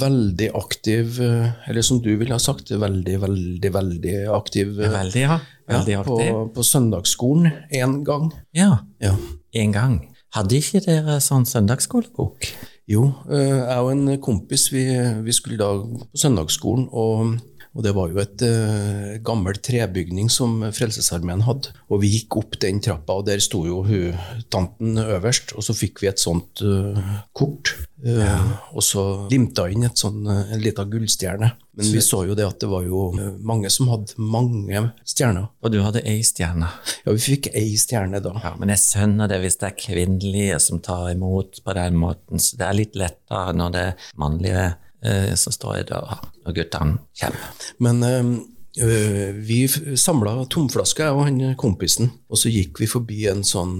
[0.00, 4.78] veldig aktiv, eh, eller som du ville ha sagt, veldig, veldig, veldig aktiv.
[4.80, 5.40] eh, Veldig, ja.
[5.68, 6.30] Veldig ja, aktiv.
[6.32, 8.30] På, på søndagsskolen én gang.
[8.56, 9.12] Ja, Ja.
[9.54, 9.98] en gang.
[10.32, 12.46] Hadde ikke dere sånn søndagsskolebok?
[12.88, 14.86] Jo, eh, jeg og en kompis vi,
[15.22, 17.36] vi skulle da på søndagsskolen, og,
[17.72, 21.72] og det var jo et uh, gammel trebygning som Frelsesarmeen hadde.
[21.88, 24.18] Og vi gikk opp den trappa, og der sto jo hun,
[24.52, 27.00] tanten øverst, og så fikk vi et sånt uh,
[27.36, 27.74] kort.
[28.04, 31.52] eh, Og så limta inn et sånn, eh, en liten gullstjerne.
[31.78, 35.46] Men vi så jo det at det var jo eh, mange som hadde mange stjerner.
[35.62, 36.68] Og du hadde ei stjerne.
[37.06, 38.34] Ja, vi fikk ei stjerne da.
[38.42, 42.42] Ja, men jeg skjønner det hvis det er kvinnelige som tar imot på den måten,
[42.42, 44.66] så det er litt lettere når det er mannlige
[45.04, 47.68] eh, som står i døra, når guttene kommer.
[47.82, 53.44] Men øh, vi samla tomflasker, jeg og han kompisen, og så gikk vi forbi en
[53.46, 53.76] sånn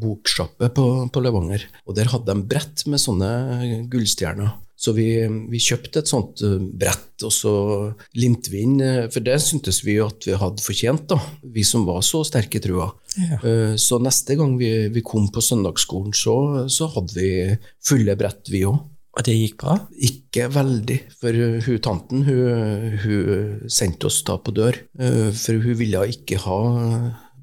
[0.00, 1.64] boksjappe på, på Levanger.
[1.88, 4.60] Og der hadde de brett med sånne gullstjerner.
[4.84, 5.06] Så vi,
[5.48, 6.42] vi kjøpte et sånt
[6.76, 7.52] brett, og så
[8.18, 8.80] limte vi inn,
[9.14, 11.16] for det syntes vi at vi hadde fortjent, da,
[11.54, 12.90] vi som var så sterke i trua.
[13.14, 13.38] Ja.
[13.80, 17.30] Så neste gang vi, vi kom på søndagsskolen, så, så hadde vi
[17.86, 18.82] fulle brett, vi òg.
[19.14, 19.76] Og det gikk bra?
[20.08, 25.78] Ikke veldig, for hun tanten hun, hun sendte oss da på dør, uh, for hun
[25.78, 26.58] ville ikke ha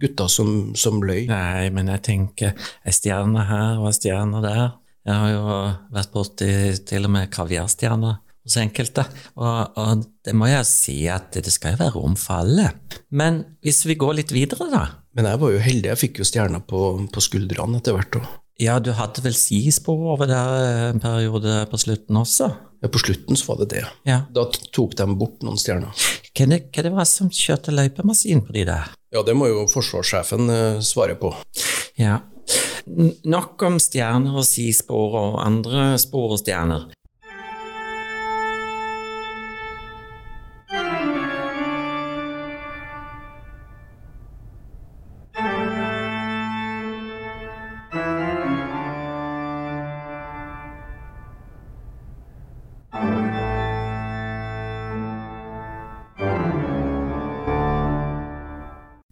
[0.02, 1.26] gutter som, som løy.
[1.30, 4.64] Nei, men jeg tenker ei stjerne her og ei stjerne der.
[5.08, 5.56] Jeg har jo
[5.96, 6.52] vært borti
[6.90, 9.06] til og med kaviarstjerner hos enkelte,
[9.38, 12.72] og, og det må jeg si at det skal jo være rom for alle.
[13.14, 14.84] Men hvis vi går litt videre, da?
[15.18, 16.82] Men jeg var jo heldig, jeg fikk jo stjerner på,
[17.12, 18.18] på skuldrene etter hvert.
[18.18, 18.38] også.
[18.62, 22.52] Ja, du hadde vel skispor over der en periode på slutten også?
[22.82, 23.86] Ja, på slutten så var det det.
[24.06, 24.20] Ja.
[24.34, 24.44] Da
[24.74, 25.94] tok de bort noen stjerner.
[26.32, 28.92] Hva det, hva det var som kjørte løypemaskin på de der?
[29.14, 31.34] Ja, det må jo forsvarssjefen uh, svare på.
[31.98, 32.20] Ja.
[32.86, 36.86] Nok om stjerner og skispor og andre spor og stjerner.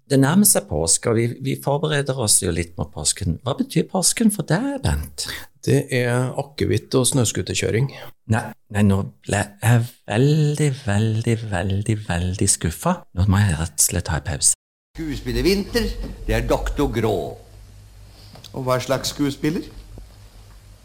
[0.09, 3.35] Det nærmer seg påske, og vi, vi forbereder oss jo litt mot påsken.
[3.45, 5.27] Hva betyr påsken for deg, Bent?
[5.61, 7.91] Det er akevitt og snøscooterkjøring.
[8.33, 8.41] Nei,
[8.73, 12.93] nei, nå ble jeg veldig, veldig, veldig, veldig skuffa.
[13.19, 14.55] Nå må jeg rett og slett ta en pause.
[14.97, 15.85] Skuespiller Winter,
[16.25, 17.13] det er doktor Grå.
[18.49, 19.67] Og hva slags skuespiller?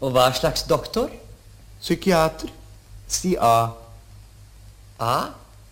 [0.05, 1.09] Og hva slags doktor?
[1.79, 2.53] Psykiater.
[3.09, 3.71] Si A.
[5.01, 5.17] A?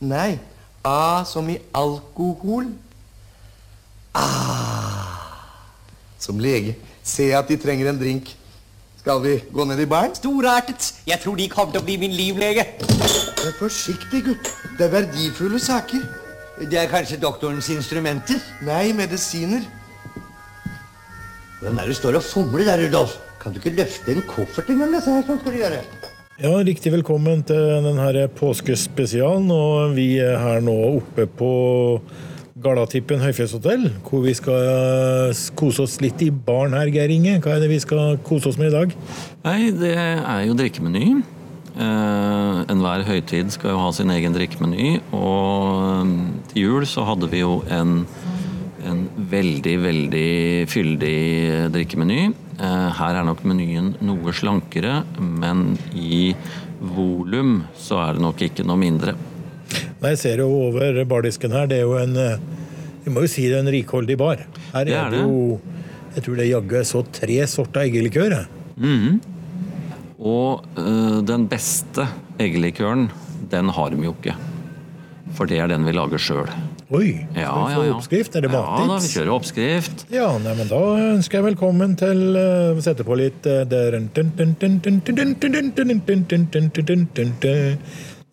[0.01, 0.39] Nei,
[0.81, 2.73] A som i alkohol.
[6.23, 8.29] Som lege ser jeg at de trenger en drink.
[9.03, 10.13] Skal vi gå ned i baren?
[10.15, 10.93] Storartet.
[11.07, 12.63] Jeg tror de kommer til å bli min livlege.
[13.43, 14.51] Vær forsiktig, gutt.
[14.77, 16.05] Det er verdifulle saker.
[16.61, 18.39] Det er kanskje doktorens instrumenter?
[18.63, 19.65] Nei, medisiner.
[21.59, 23.17] Hvem er det du står og fomler der, Rudolf?
[23.41, 24.93] Kan du ikke løfte en koffert engang?
[24.95, 25.25] dette her?
[25.27, 25.81] Sånn skal du gjøre.
[26.39, 29.51] Ja, Riktig velkommen til denne påskespesialen.
[29.51, 31.51] Og vi er her nå oppe på
[32.63, 37.37] Galatippen høyfjellshotell, hvor vi skal eh, kose oss litt i baren her, Geir Inge.
[37.43, 38.93] Hva er det vi skal kose oss med i dag?
[39.43, 41.07] Nei, det er jo drikkemeny.
[41.73, 44.99] Eh, Enhver høytid skal jo ha sin egen drikkemeny.
[45.17, 46.13] Og
[46.53, 48.05] til jul så hadde vi jo en,
[48.87, 50.31] en veldig, veldig
[50.71, 51.19] fyldig
[51.75, 52.21] drikkemeny.
[52.59, 56.31] Eh, her er nok menyen noe slankere, men i
[56.79, 59.17] volum så er det nok ikke noe mindre.
[60.01, 62.37] Nei, Jeg ser jo over bardisken her, det er jo en, eh,
[63.05, 64.43] Vi må jo si det er en rikholdig bar.
[64.73, 65.59] Her Det er er det jo
[66.15, 68.45] Jeg tror det jaggu er så tre sorter eggelikør.
[68.77, 69.21] Mhm.
[70.23, 72.05] Og øh, den beste
[72.39, 73.09] eggelikøren,
[73.51, 74.35] den har de jo ikke.
[75.33, 76.47] For det er den vi lager sjøl.
[76.93, 77.93] Oi, Ja, vi få ja.
[77.95, 78.35] oppskrift?
[78.35, 80.05] Er det Ja da, vi kjører oppskrift.
[80.13, 80.81] Ja, nei, men da
[81.15, 83.65] ønsker jeg velkommen til uh, Sette på litt uh,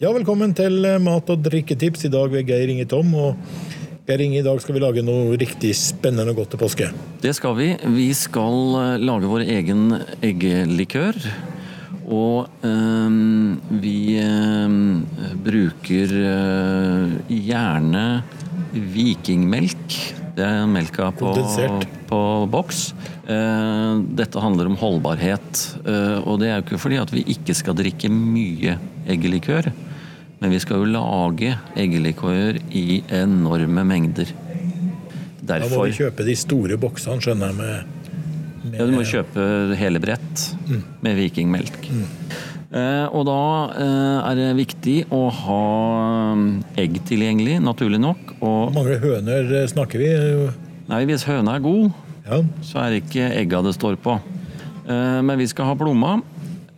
[0.01, 2.07] Ja, velkommen til eh, mat- og drikketips.
[2.09, 3.11] I dag ved Geir Inge Tom.
[3.21, 3.35] Og
[4.09, 6.87] Geir Inge, i dag skal vi lage noe riktig spennende og godt til påske.
[7.21, 7.67] Det skal vi.
[7.99, 9.83] Vi skal øh, lage vår egen
[10.25, 11.19] eggelikør.
[12.09, 13.19] Og øh,
[13.83, 14.79] vi øh,
[15.45, 18.07] bruker øh, gjerne
[18.73, 20.01] vikingmelk.
[20.41, 21.35] Det er melka på,
[22.09, 22.83] på boks.
[23.29, 25.63] Eh, dette handler om holdbarhet.
[25.85, 29.69] Eh, og det er jo ikke fordi at vi ikke skal drikke mye eggelikør.
[30.41, 34.31] Men vi skal jo lage eggelikør i enorme mengder.
[35.45, 37.59] Da må vi kjøpe de store boksene, skjønner jeg.
[37.59, 38.73] med...
[38.79, 40.83] ja, Du må kjøpe hele brett Mm.
[41.03, 41.89] med vikingmelk.
[42.71, 43.39] Eh, og da
[43.75, 45.63] eh, er det viktig å ha
[46.39, 46.45] mm,
[46.79, 48.37] egg tilgjengelig, naturlig nok.
[48.39, 50.11] Hvor mange høner eh, snakker vi?
[50.91, 51.91] Nei, hvis høna er god,
[52.63, 54.15] så er det ikke egga det står på.
[54.87, 56.21] Eh, men vi skal ha plomma.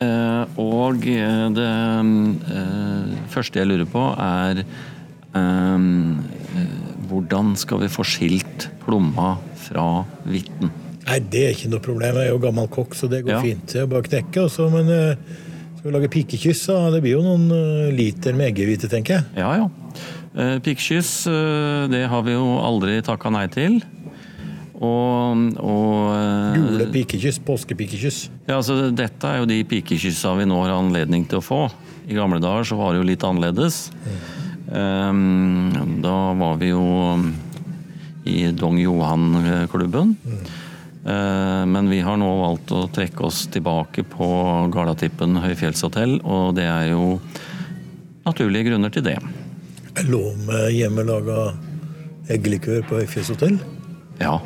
[0.03, 6.75] Eh, og eh, det eh, første jeg lurer på, er eh, eh,
[7.11, 9.37] hvordan skal vi få skilt plomma
[9.67, 9.87] fra
[10.27, 10.73] hvitten?
[11.07, 12.19] Nei, det er ikke noe problem.
[12.19, 13.43] Jeg er jo gammel kokk, så det går Ja.
[13.43, 13.75] fint.
[13.75, 14.47] Jeg bare knekker, knekke.
[14.47, 14.87] Også, men
[15.77, 16.91] skal vi lage pikekyss, da?
[16.95, 17.49] det blir jo noen
[17.97, 19.25] liter med eggehvite, tenker jeg.
[19.43, 19.71] Ja, ja.
[20.33, 23.83] Eh, Pikkkyss, eh, det har vi jo aldri takka nei til.
[24.83, 28.19] Og, og eh, Gule pikekyss, påskepikekyss.
[28.49, 31.61] Ja, altså Dette er jo de pikekyssa vi nå har anledning til å få.
[32.11, 33.85] I gamle dager så var det jo litt annerledes.
[34.73, 36.83] Um, da var vi jo
[38.27, 40.17] i Dong Johan-klubben.
[41.05, 44.29] Eh, Men vi har nå valgt å trekke oss tilbake på
[44.75, 47.17] Galatippen høyfjellshotell, og det er jo
[48.27, 49.19] naturlige grunner til det.
[49.93, 51.53] Jeg lå med hjemmelaga
[52.33, 53.59] eggelikør på Høyfjellshotell?
[54.23, 54.39] Ja.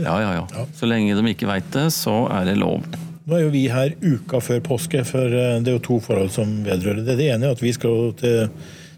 [0.00, 0.66] Ja, ja, ja.
[0.76, 2.86] Så lenge de ikke veit det, så er det lov.
[3.22, 6.32] Nå er jo vi her uka før påske, for eh, det er jo to forhold
[6.34, 7.18] som vedrører det.
[7.20, 8.48] Det ene er at vi skal til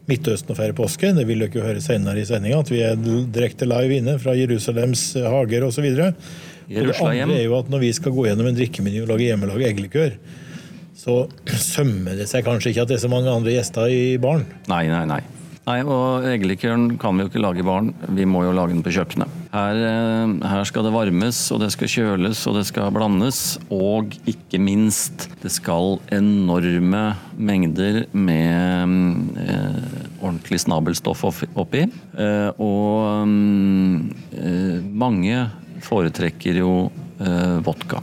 [0.09, 1.11] Midtøsten og feire påske.
[1.17, 2.97] Det vil dere jo høre senere i sendinga, at vi er
[3.33, 5.91] direkte live inne fra Jerusalems eh, hager osv.
[5.95, 9.69] Det andre er jo at når vi skal gå gjennom en drikkemeny og lage hjemmelaga
[9.69, 10.19] eggelikør,
[10.97, 11.25] så
[11.75, 14.47] sømmer det seg kanskje ikke at det er så mange andre gjester i baren.
[14.73, 15.23] Nei, nei, nei.
[15.65, 18.85] Nei, og Eggelikøren kan vi jo ikke lage i baren, vi må jo lage den
[18.85, 19.44] på kjøkkenet.
[19.55, 23.43] Her, eh, her skal det varmes, og det skal kjøles, og det skal blandes.
[23.71, 27.05] Og ikke minst, det skal enorme
[27.39, 31.23] mengder med eh, ordentlig snabelstoff
[31.55, 31.85] oppi.
[31.87, 33.95] Eh, og mm,
[34.41, 35.47] eh, mange
[35.87, 36.75] foretrekker jo
[37.23, 38.03] eh, vodka.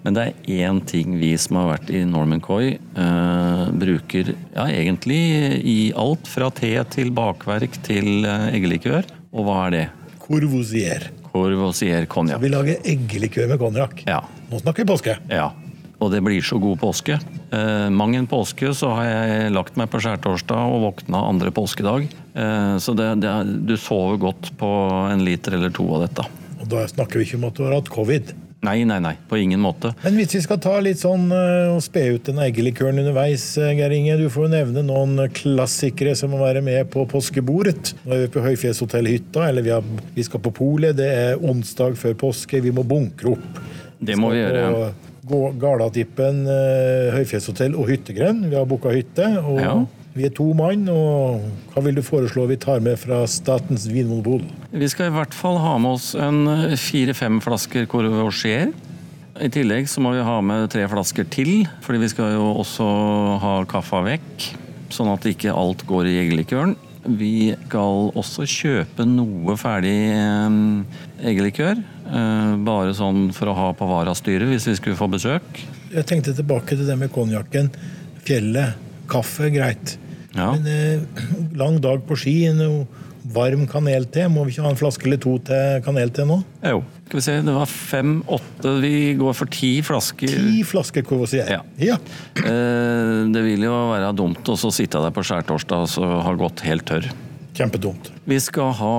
[0.00, 4.64] Men det er én ting vi som har vært i Norman Coy eh, bruker ja,
[4.64, 5.20] egentlig
[5.60, 9.04] i alt fra te til bakverk til eh, eggelikør.
[9.36, 9.88] Og hva er det?
[10.30, 11.08] Courvoisier.
[11.32, 12.38] Courvoisier konjakk.
[12.38, 14.04] Vi lager eggelikør med konjakk.
[14.06, 14.20] Ja.
[14.46, 15.16] Nå snakker vi påske.
[15.26, 15.48] Ja.
[15.98, 17.16] Og det blir så god påske.
[17.50, 22.06] Eh, mang en påske så har jeg lagt meg på skjærtorsdag og våkna andre påskedag.
[22.06, 23.32] Eh, så det, det,
[23.66, 24.70] du sover godt på
[25.10, 26.28] en liter eller to av dette.
[26.60, 28.30] Og da snakker vi ikke om at du har hatt covid.
[28.62, 29.14] Nei, nei, nei.
[29.28, 29.94] På ingen måte.
[30.04, 33.70] Men hvis vi skal ta litt sånn eh, og spe ut den eggelikøren underveis, eh,
[33.78, 37.94] Geir Inge, du får jo nevne noen klassikere som må være med på påskebordet.
[38.04, 40.92] Nå er vi på Høyfjellshotellhytta, eller vi, har, vi skal på polet.
[41.00, 42.60] Det er onsdag før påske.
[42.60, 43.62] Vi må bunkre opp.
[44.00, 44.66] Det må vi gjøre.
[44.74, 44.90] På
[45.30, 48.44] Gå- Galatippen, eh, Høyfjellshotell og hyttegrend.
[48.50, 49.30] Vi har booka hytte.
[49.40, 49.74] og Ja.
[50.14, 50.88] Vi er to mann.
[50.90, 54.42] og Hva vil du foreslå vi tar med fra Statens vinmonopol?
[54.74, 58.72] Vi skal i hvert fall ha med oss en eh, fire-fem flasker Courvoisier.
[59.40, 62.86] I tillegg så må vi ha med tre flasker til, fordi vi skal jo også
[63.40, 64.48] ha kaffa vekk.
[64.92, 66.74] Sånn at ikke alt går i eggelikøren.
[67.06, 70.58] Vi skal også kjøpe noe ferdig eh,
[71.30, 71.78] eggelikør.
[72.10, 75.62] eh, Bare sånn for å ha på varastyret hvis vi skulle få besøk.
[75.94, 77.70] Jeg tenkte tilbake til det med konjakken.
[78.26, 78.86] Fjellet.
[79.10, 79.96] Kaffe, greit.
[80.36, 80.52] Ja.
[80.54, 81.22] Men eh,
[81.60, 82.86] lang dag på ski, noe
[83.30, 84.24] varm kanelte.
[84.32, 86.38] Må vi ikke ha en flaske eller to til kanelte nå?
[86.64, 86.80] Jo.
[87.10, 88.72] Skal vi se, det var fem-åtte.
[88.82, 90.30] Vi går for ti flasker.
[90.30, 91.50] Ti flasker Courvoisier.
[91.82, 91.98] Ja.
[92.40, 96.62] Eh, Det vil jo være dumt å sitte der på skjærtorsdag og så ha gått
[96.66, 97.10] helt tørr.
[97.58, 98.12] Kjempedumt.
[98.30, 98.96] Vi skal ha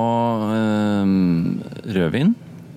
[0.59, 1.13] eh,
[1.97, 2.36] rødvin.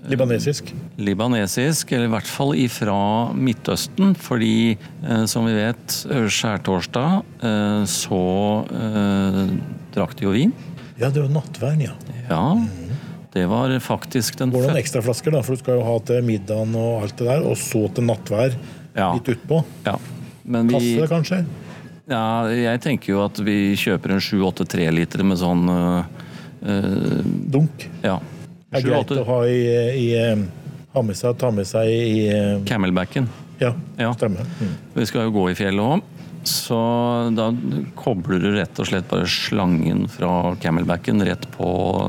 [0.08, 0.68] Libanesisk.
[1.00, 2.96] Libanesisk, eller i hvert fall ifra
[3.32, 4.12] Midtøsten.
[4.20, 5.96] Fordi, eh, som vi vet,
[6.28, 8.20] skjærtorsdag eh, så
[8.68, 9.40] eh,
[9.94, 10.52] drakk de jo vin.
[11.00, 11.94] Ja, det var nattvern, ja.
[12.28, 12.44] Ja.
[13.34, 16.76] Det var faktisk den Går noen fø- da, for du skal jo ha til middagen
[16.78, 18.54] og alt det der, og så til nattvær
[18.94, 19.64] litt utpå.
[19.88, 19.96] Ja.
[20.44, 21.40] Men vi, Passe, kanskje?
[22.06, 27.88] Ja, jeg tenker jo at vi kjøper en 7-8 3-liter med sånn øh, Dunk.
[28.04, 28.20] Ja.
[28.74, 29.60] Det er greit å ha i,
[30.02, 30.44] i eh,
[30.94, 33.26] Ha med seg, ta med seg i eh, Camelbacken.
[33.58, 33.72] Ja,
[34.14, 34.46] stemmer.
[34.60, 34.74] Mm.
[34.94, 36.10] Vi skal jo gå i fjellet òg.
[36.44, 36.76] Så
[37.32, 37.48] da
[37.96, 41.68] kobler du rett og slett bare slangen fra camelbacken rett på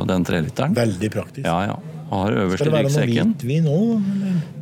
[0.10, 0.76] den treliteren.
[0.76, 1.46] Veldig praktisk.
[1.48, 1.78] Ja, ja.
[2.10, 4.10] Har øverst Skal det være noe hvitvin òg?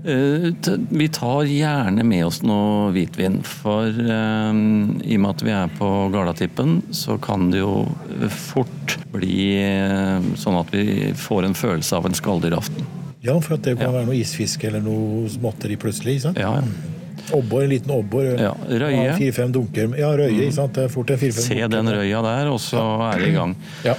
[0.04, 4.62] Eh, Vi tar gjerne med oss noe hvitvin, for eh,
[5.04, 7.84] i og med at vi er på Galatippen, så kan det jo
[8.32, 12.88] fort bli eh, sånn at vi får en følelse av en skalldyraften.
[13.24, 16.22] Ja, for at det kan være noe isfiske eller noe småtteri plutselig.
[16.26, 16.40] sant?
[16.40, 16.92] Ja, ja.
[17.32, 18.26] Obbor, en liten obbor.
[18.36, 19.06] Ja, røye.
[19.06, 19.94] Ja, Fire-fem dunker.
[19.98, 20.36] Ja, røye.
[20.44, 20.74] ikke sant?
[20.76, 21.72] Det er fort en fire-fem Se dunker.
[21.78, 23.56] den røya der, og så er det i gang.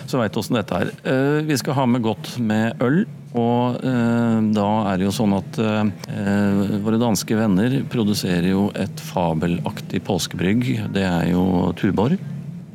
[0.07, 0.91] Så veit du åssen dette er.
[1.07, 3.05] Uh, Vi skal ha med godt med øl.
[3.35, 9.01] Og eh, da er det jo sånn at eh, våre danske venner produserer jo et
[9.03, 10.69] fabelaktig påskebrygg.
[10.95, 12.15] Det er jo Tuborg,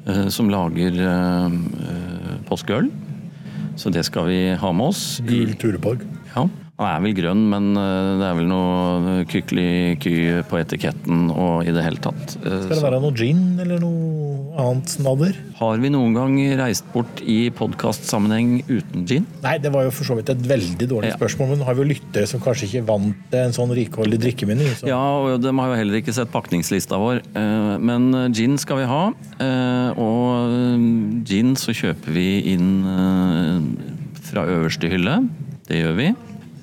[0.03, 0.99] eh, som lager
[2.49, 2.89] påskeøl.
[3.79, 5.21] Så det skal vi ha med oss.
[5.23, 6.03] Gul Tureborg.
[6.35, 6.43] Ja.
[6.79, 10.13] Han er vel grønn, men eh, det er vel noe kykeliky
[10.47, 12.37] på etiketten og i det hele tatt.
[12.39, 15.35] Eh, Skal det være noe gin eller noe annet snadder?
[15.59, 19.27] Har vi noen gang reist bort i podkastsammenheng uten gin?
[19.43, 21.89] Nei, det var jo for så vidt et veldig dårlig spørsmål, men har vi jo
[21.91, 24.71] lyttere som kanskje ikke vant en sånn rikholdig drikkemeny.
[24.79, 24.87] Så.
[24.87, 27.21] Ja, og de har jo heller ikke sett pakningslista vår.
[27.35, 29.03] Eh, Men gin skal vi ha.
[29.43, 35.19] eh, Og gin så kjøper vi inn eh, fra øverste hylle.
[35.67, 36.09] Det gjør vi.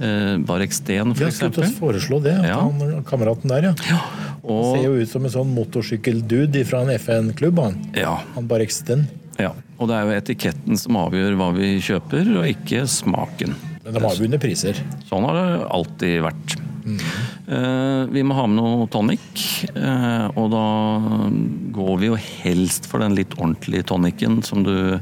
[0.00, 2.34] Eh, Barek Steen, for Jeg skulle foreslå det.
[2.44, 2.60] Ja.
[2.60, 4.00] han, kameraten der, ja.
[4.44, 7.78] Og- Ser jo ut som en sånn motorsykkeldude fra en FN-klubb, han.
[7.96, 8.18] Ja.
[8.34, 9.06] Han Barek Steen.
[9.38, 9.52] Ja.
[9.78, 13.54] Og det er jo etiketten som avgjør hva vi kjøper, og ikke smaken.
[13.84, 14.74] Men de har vunnet priser.
[15.08, 16.56] Sånn har det alltid vært.
[16.86, 18.12] Mm.
[18.12, 21.30] vi må ha med noe tonic, eh, og da
[21.74, 25.00] går vi jo helst for den litt ordentlige tonicen som du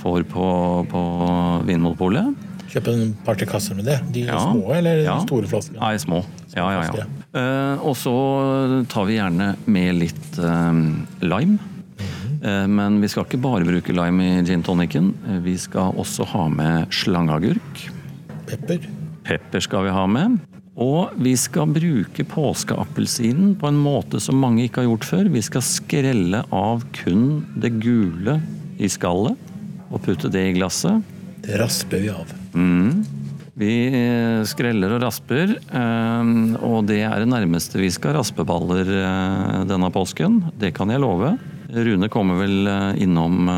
[0.00, 0.46] får på,
[0.88, 1.02] på
[1.68, 2.34] Vinmonopolet.
[2.76, 4.00] Kjøpe en par-tre kasser med det.
[4.12, 4.36] De Ja.
[4.52, 5.14] små eller Ja.
[5.16, 5.80] de store flaskene?
[5.80, 6.24] Nei, små.
[6.54, 7.06] Ja, ja, ja.
[7.34, 10.72] Uh, og så tar vi gjerne med litt eh,
[11.22, 11.58] lime.
[12.42, 15.14] Eh, Men vi skal ikke bare bruke lime i gin tonicen.
[15.42, 17.88] Vi skal også ha med slangeagurk.
[18.46, 18.78] Pepper.
[19.24, 20.38] Pepper skal vi ha med.
[20.76, 25.30] Og vi skal bruke påskeappelsinen på en måte som mange ikke har gjort før.
[25.32, 28.42] Vi skal skrelle av kun det gule
[28.78, 29.36] i skallet
[29.90, 31.02] og putte det i glasset.
[31.42, 32.26] Det rasper vi av.
[32.56, 33.04] Mm.
[33.56, 36.30] Vi eh, skreller og rasper, eh,
[36.60, 40.42] og det er det nærmeste vi skal raspeballer eh, denne påsken.
[40.60, 41.36] Det kan jeg love.
[41.72, 42.68] Rune kommer vel
[43.02, 43.48] innom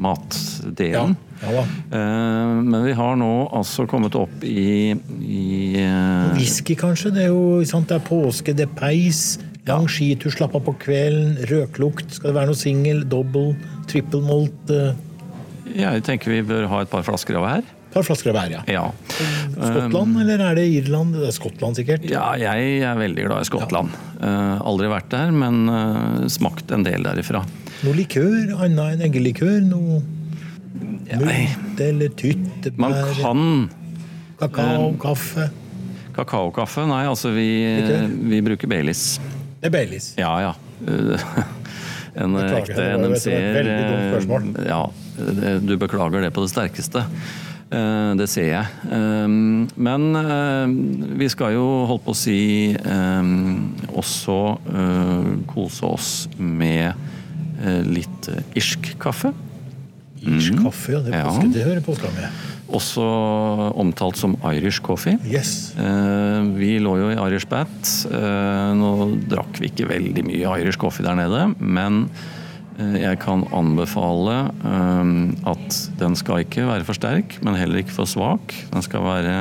[0.00, 1.16] matdelen.
[1.42, 1.64] Ja.
[1.92, 5.74] Eh, Men vi har nå altså kommet opp i, i
[6.38, 7.12] Whisky, kanskje?
[7.14, 7.90] Det er jo sant?
[7.90, 9.40] Det er påske, det er peis.
[9.68, 12.14] Lang skitur, slapp av på kvelden, røklukt.
[12.14, 13.52] Skal det være noe singel, dobbel,
[13.90, 14.72] trippel malt?
[15.72, 17.64] Jeg tenker vi bør ha et par flasker av hver.
[17.64, 18.62] Et par flasker av hver, ja.
[18.68, 18.84] Ja.
[19.54, 21.14] Skottland, eller er det Irland?
[21.16, 22.04] Det er Skottland, sikkert.
[22.10, 23.94] Ja, jeg er veldig glad i Skottland.
[24.20, 27.44] Eh, aldri vært der, men uh, smakt en del derifra.
[27.84, 29.60] Noe likør, annet enn eggelikør?
[29.70, 30.02] Noe
[31.20, 32.80] mult eller tyttebær?
[32.82, 33.44] Man kan
[34.40, 35.48] Kakao, um, kaffe?
[36.14, 36.84] Kakaokaffe?
[36.90, 37.48] Nei, altså vi,
[38.30, 39.18] vi bruker Baileys.
[39.60, 40.12] Det er Baileys.
[40.20, 40.54] Ja, ja.
[42.14, 44.66] Eh, En Beklager, ekte NMC-er.
[44.68, 44.82] Ja,
[45.60, 47.04] du beklager det på det sterkeste.
[47.74, 48.66] Eh, Det ser jeg.
[48.92, 49.28] Eh,
[49.76, 50.66] Men eh,
[51.18, 53.22] vi skal jo, holdt på å si, eh,
[53.98, 54.38] også
[54.74, 56.92] eh, kose oss med
[57.64, 59.32] eh, litt eh, irsk kaffe.
[60.24, 61.00] Irsk kaffe, ja.
[61.04, 61.32] Det, Ja.
[61.52, 62.30] det hører påska med.
[62.72, 63.04] Også
[63.76, 65.18] omtalt som Irish coffee.
[65.28, 65.74] Yes.
[65.76, 67.90] Eh, vi lå jo i Irish Bat.
[68.08, 68.92] Eh, nå
[69.28, 72.06] drakk vi ikke veldig mye Irish coffee der nede, men
[72.78, 74.38] eh, jeg kan anbefale
[75.44, 78.56] at den skal ikke være for sterk, men heller ikke for svak.
[78.72, 79.36] Den skal være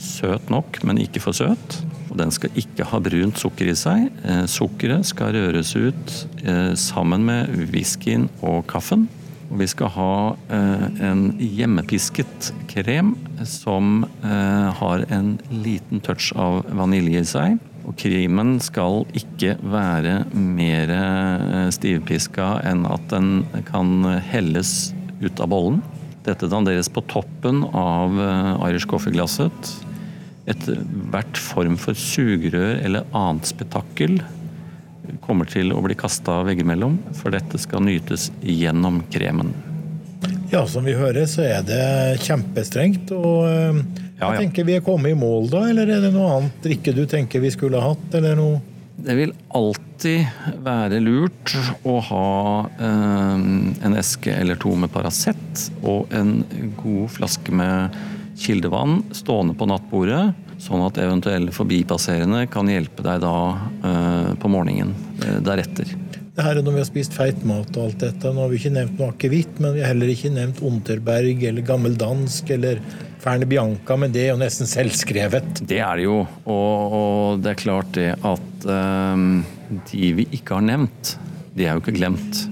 [0.00, 1.82] søt nok, men ikke for søt.
[2.14, 4.06] Og den skal ikke ha brunt sukker i seg.
[4.22, 6.14] Eh, sukkeret skal røres ut
[6.46, 9.08] eh, sammen med whiskyen og kaffen.
[9.54, 10.14] Vi skal ha
[10.50, 13.12] eh, en hjemmepisket krem
[13.46, 17.60] som eh, har en liten touch av vanilje i seg.
[17.84, 24.92] Og kremen skal ikke være mer eh, stivpiska enn at den kan helles
[25.22, 25.82] ut av bollen.
[26.26, 28.16] Dette danderes på toppen av
[28.64, 29.74] Irish coffee-glasset.
[30.50, 34.18] Ethvert form for sugerør eller annet spetakkel
[35.24, 39.52] kommer til å bli kasta veggimellom, for dette skal nytes gjennom kremen.
[40.52, 43.10] Ja, som vi hører, så er det kjempestrengt.
[43.16, 43.84] Og jeg
[44.20, 44.38] Ja, ja.
[44.38, 47.42] tenker vi er kommet i mål da, eller er det noe annet drikke du tenker
[47.42, 48.60] vi skulle ha hatt, eller noe?
[48.94, 50.22] Det vil alltid
[50.62, 51.50] være lurt
[51.82, 52.28] å ha
[52.78, 53.42] eh,
[53.88, 56.44] en eske eller to med Paracet og en
[56.78, 57.96] god flaske med
[58.38, 60.28] kildevann stående på nattbordet,
[60.64, 63.36] sånn at eventuelle forbipasserende kan hjelpe deg da
[63.84, 65.90] eh, på morgenen eh, deretter.
[66.34, 68.30] Det her er når vi har spist feit mat og alt dette.
[68.34, 71.66] Nå har vi ikke nevnt noe akevitt, men vi har heller ikke nevnt Unterberg eller
[71.68, 72.80] gammeldansk eller
[73.22, 75.62] Ferne Bianca, men det er jo nesten selvskrevet.
[75.62, 79.44] Det er det jo, og, og det er klart det at um,
[79.92, 81.14] de vi ikke har nevnt,
[81.54, 82.42] de er jo ikke glemt.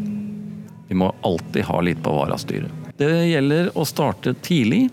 [0.89, 2.71] Vi må alltid ha litt på varastyret.
[3.03, 4.87] Det gjelder å starte tidlig,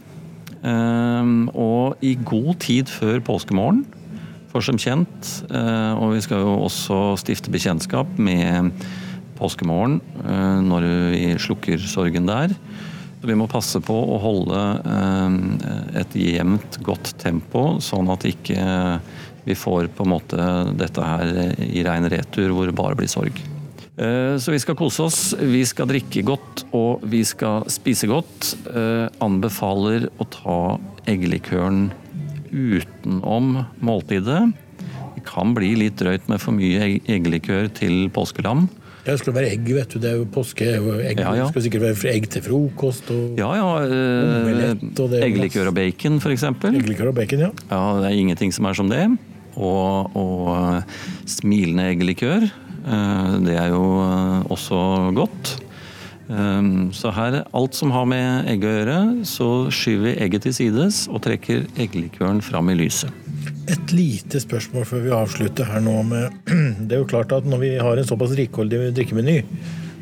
[0.59, 3.85] og i god tid før påskemorgen.
[4.49, 8.71] For som kjent, eh, og vi skal jo også stifte bekjentskap med
[9.37, 12.55] påskemorgen eh, når vi slukker sorgen der.
[13.19, 15.37] Så Vi må passe på å holde eh,
[16.01, 18.65] et jevnt, godt tempo, sånn at ikke
[19.45, 23.37] vi får på en måte dette her i rein retur hvor det bare blir sorg.
[23.99, 28.53] Eh, Så vi skal kose oss, vi skal drikke godt og vi skal spise godt.
[28.71, 30.59] Eh, Anbefaler å ta
[31.09, 31.89] eggelikøren
[32.49, 34.53] utenom måltidet.
[35.15, 38.69] Det kan bli litt drøyt med for mye egg- eggelikør til påskelam.
[39.05, 39.99] Det skal være egg, vet du.
[39.99, 40.65] Det er jo påske.
[41.09, 41.19] Egg.
[41.19, 41.45] Ja, ja.
[41.47, 43.69] Det skal sikkert være egg til frokost og Ja, ja.
[43.83, 46.43] eh, Omelett og Eggelikør og bacon, f.eks.
[46.43, 47.51] eggelikør og bacon, ja.
[47.71, 49.05] Ja, det er ingenting som er som det.
[49.57, 50.83] Og, og
[51.25, 52.49] smilende eggelikør,
[53.45, 54.79] det er jo eh, også
[55.17, 55.57] godt.
[56.29, 60.53] Um, Så her, alt som har med egg å gjøre, så skyver vi egget til
[60.53, 63.09] sides og trekker egglikøren fram i lyset.
[63.69, 66.35] Et lite spørsmål før vi avslutter her nå med
[66.85, 69.41] Det er jo klart at når vi har en såpass rikholdig drikkemeny,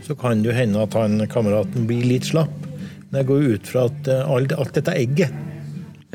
[0.03, 2.53] så kan det jo hende at han kameraten blir litt slapp.
[3.07, 5.55] Men jeg går ut fra at eh, alt, alt dette egget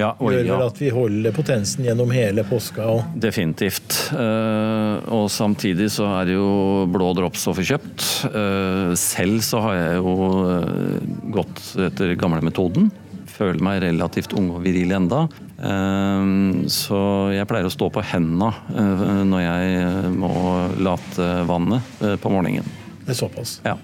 [0.00, 0.54] Ja, og, gjør ja.
[0.56, 2.86] vel at vi holder potensen gjennom hele påska.
[2.88, 3.98] Og Definitivt.
[4.16, 8.06] Eh, og samtidig så er det jo blå drops å få kjøpt.
[8.30, 10.14] Eh, selv så har jeg jo
[10.48, 10.96] eh,
[11.36, 12.88] gått etter gamlemetoden.
[13.32, 15.26] Føler meg relativt ung og viril enda.
[16.68, 16.98] Så
[17.32, 20.32] jeg pleier å stå på henda når jeg må
[20.82, 22.66] late vannet på morgenen.
[23.06, 23.54] det er såpass.
[23.64, 23.76] Ja.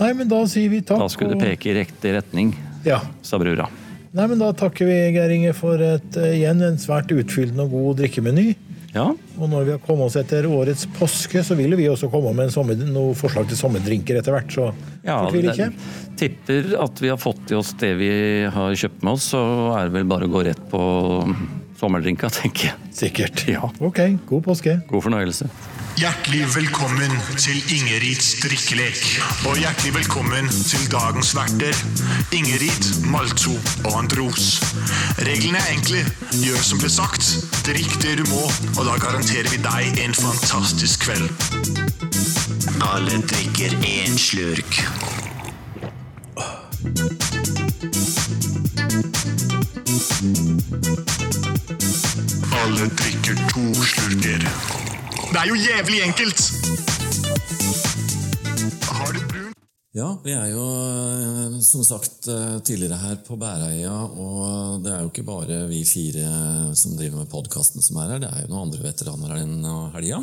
[0.00, 0.98] Nei, men da sier vi takk.
[1.00, 2.52] Da skulle det peke i riktig retning,
[2.84, 3.00] Ja.
[3.22, 3.68] sa brura.
[4.14, 7.70] Nei, men Da takker vi Geir Inge for et, eh, igjen en svært utfyllende og
[7.74, 8.54] god drikkemeny.
[8.94, 9.08] Ja.
[9.40, 12.44] Og når vi har kommet oss etter årets påske, så vil vi også komme med
[12.46, 14.52] en sommer, noen forslag til sommerdrinker etter hvert.
[14.54, 14.68] Så
[15.02, 15.72] Ja, fortvil ikke.
[16.16, 18.10] tipper at vi har fått i oss det vi
[18.54, 19.42] har kjøpt med oss, så
[19.80, 20.84] er det vel bare å gå rett på
[21.80, 22.74] sommerdrinka, tenker jeg.
[22.94, 23.48] Sikkert.
[23.50, 23.66] Ja.
[23.80, 23.98] Ok,
[24.30, 24.76] god påske.
[24.86, 25.50] God fornøyelse.
[25.94, 28.98] Hjertelig velkommen til Ingerids drikkelek.
[29.46, 31.76] Og hjertelig velkommen til dagens verter.
[32.34, 34.58] Ingerid, Malto og Andros.
[35.22, 36.00] Reglene er enkle.
[36.42, 37.28] Gjør som ble sagt.
[37.68, 38.42] Drikk det du må,
[38.74, 41.30] og da garanterer vi deg en fantastisk kveld.
[42.90, 44.82] Alle drikker én slurk.
[52.64, 54.93] Alle drikker to slurker.
[55.34, 56.40] Det er jo jævlig enkelt!
[59.98, 65.02] Ja, vi er jo eh, som sagt eh, tidligere her på Bæreia, og det er
[65.02, 66.28] jo ikke bare vi fire
[66.78, 69.74] som driver med podkasten som er her, det er jo noen andre veteraner her denne
[69.96, 70.22] helga.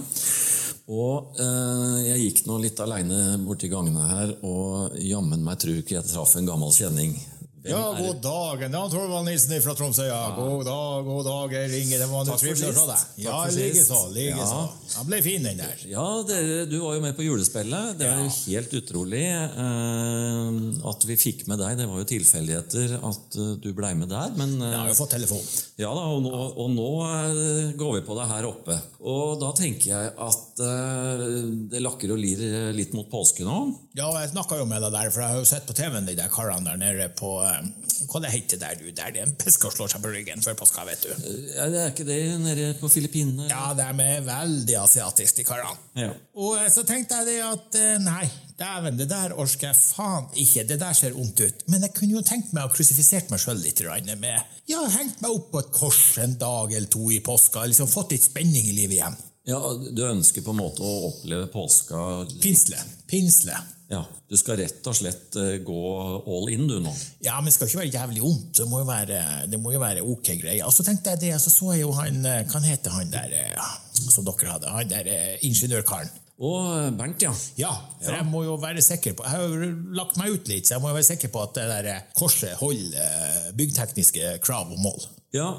[0.96, 6.00] Og eh, jeg gikk nå litt aleine borti gangene her, og jammen meg tror ikke
[6.00, 7.18] jeg traff en gammel kjenning.
[7.62, 8.06] Hvem Ja, er det?
[8.08, 8.72] god dagen.
[8.74, 10.06] Jan Torvald Nilsen fra Tromsø.
[10.08, 10.22] Ja.
[10.34, 12.00] God dag, god dag, jeg ringer.
[12.02, 13.18] Det var Takk for sist.
[13.22, 14.00] Ja, likeså.
[14.16, 14.62] Likeså.
[14.66, 14.96] Ja.
[14.96, 15.84] Han ble fin, den der.
[15.86, 18.00] Ja, dere, du var jo med på julespillet.
[18.00, 21.78] Det er jo helt utrolig eh, at vi fikk med deg.
[21.84, 24.34] Det var jo tilfeldigheter at eh, du blei med der.
[24.42, 25.46] Men, eh, Jeg har jo fått telefon.
[25.82, 28.76] Ja da, og nå, og nå eh, går vi på det her oppe.
[29.02, 31.24] Og da tenker jeg at eh,
[31.72, 33.58] det lakker og lir eh, litt mot påske nå.
[33.98, 36.16] Ja, jeg snakka jo med deg der, for jeg har jo sett på TV-en de
[36.20, 38.92] der karene der nede på Hva det heter der, du?
[38.94, 41.12] Der det er en pisk og slår seg på ryggen før påska, vet du.
[41.56, 43.50] Ja, det er ikke det nede på Filippinene?
[43.50, 45.76] Ja, de er veldig asiatiske, de karene.
[45.98, 46.14] Ja.
[46.38, 48.26] Og så tenkte jeg det at nei,
[48.60, 50.64] dæven, det der orker jeg faen ikke.
[50.70, 51.66] Det der ser ondt ut.
[51.72, 53.82] Men jeg kunne jo tenkt meg å krusifisert meg sjøl litt
[54.20, 57.66] med Ja, hengt meg opp på et kors en dag eller to i påska.
[57.66, 59.20] Liksom fått litt spenning i livet igjen.
[59.50, 62.78] Ja, Du ønsker på en måte å oppleve påska Pinsle.
[63.10, 63.58] Pinsle.
[63.92, 65.80] Ja, Du skal rett og slett eh, gå
[66.24, 66.94] all in, du nå.
[67.26, 68.54] Ja, men det skal ikke være jævlig vondt.
[68.62, 69.20] Det må jo være,
[69.52, 70.62] det må jo være ok greie.
[70.64, 73.36] Og så tenkte jeg det, så så jeg jo han eh, Hva heter han der
[73.36, 73.72] eh,
[74.08, 74.72] som dere hadde?
[74.78, 75.12] Han der
[75.44, 76.14] ingeniørkaren.
[76.42, 77.32] Og Bernt, ja.
[77.60, 77.72] Ja,
[78.02, 80.76] for jeg må jo være sikker på Jeg har jo lagt meg ut litt, så
[80.76, 84.82] jeg må jo være sikker på at det der korset holder eh, byggtekniske krav og
[84.82, 85.06] mål.
[85.36, 85.52] Ja,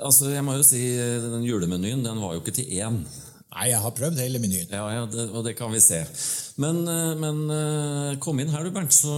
[0.00, 3.02] altså jeg må jo si eh, den julemenyen den var jo ikke til én.
[3.48, 4.68] Nei, jeg har prøvd hele menyen.
[4.68, 6.02] Ja, ja det, og det kan vi se.
[6.60, 9.14] Men, eh, men eh, kom inn her du, Bernt, så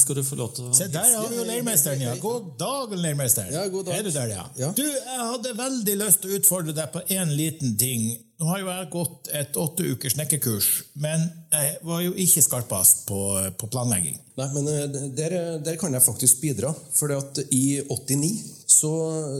[0.00, 2.12] skal du få lov til å Se, der har vi jo leirmesteren, ja.
[2.20, 3.48] God dag, leirmester.
[3.54, 3.96] Ja, god dag.
[3.96, 4.44] Er du der, ja?
[4.60, 4.68] Ja.
[4.76, 8.12] Du, jeg hadde veldig lyst til å utfordre deg på én liten ting.
[8.42, 13.04] Nå har jo jeg gått et åtte ukers snekkerkurs, men jeg var jo ikke skarpest
[13.08, 13.20] på,
[13.56, 14.20] på planlegging.
[14.42, 16.76] Nei, men eh, der, der kan jeg faktisk bidra.
[16.92, 17.16] For
[17.48, 18.32] i 89
[18.68, 18.94] så,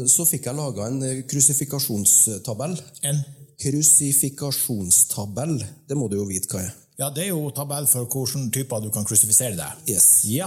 [0.09, 2.81] så fikk jeg laga en krusifikasjonstabell.
[3.05, 3.25] En?
[3.63, 5.59] Krusifikasjonstabell.
[5.89, 6.73] Det må du jo vite hva er.
[6.95, 9.81] Ja, det er jo tabell for hvilke typer du kan krusifisere deg.
[9.91, 10.07] Yes.
[10.31, 10.47] Ja.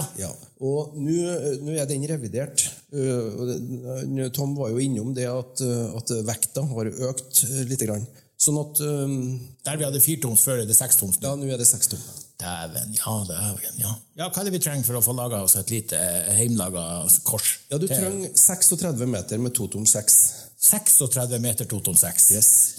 [0.64, 2.64] Og nå er den revidert.
[2.90, 7.84] Det- Tom var jo innom det at, uh, at vekta har økt uh, litt.
[7.84, 8.06] Grann.
[8.38, 11.26] Sånn at um, Der vi hadde firetoms før, er det sekstoms nå.
[11.28, 12.00] Ja, nå er det sekstom.
[12.38, 13.92] Dæven, ja, dæven, ja.
[14.14, 16.84] Ja, hva er det vi trenger for å få laga oss et lite eh, heimlaga
[17.26, 17.56] kors?
[17.68, 20.18] Ja, du trenger 36 meter med totom 6.
[20.60, 22.24] 36 meter totom 6.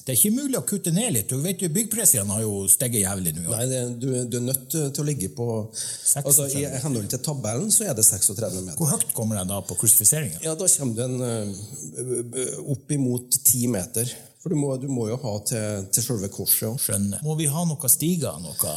[0.04, 1.30] Det er ikke mulig å kutte ned litt.
[1.32, 3.46] Du vet jo, Byggpressene har jo steget jævlig nå.
[3.54, 5.48] Nei, det, du, du er nødt til å ligge på
[6.20, 8.76] Altså, I henhold til tabellen så er det 36 meter.
[8.76, 10.42] Hvor høyt kommer den da på krusifiseringa?
[10.44, 14.12] Ja, Da kommer den uh, opp imot 10 meter.
[14.50, 16.74] For du må, du må jo ha til, til selve korset.
[16.82, 17.22] Skjønner.
[17.22, 18.40] Må vi ha noe stiger?
[18.42, 18.72] Noe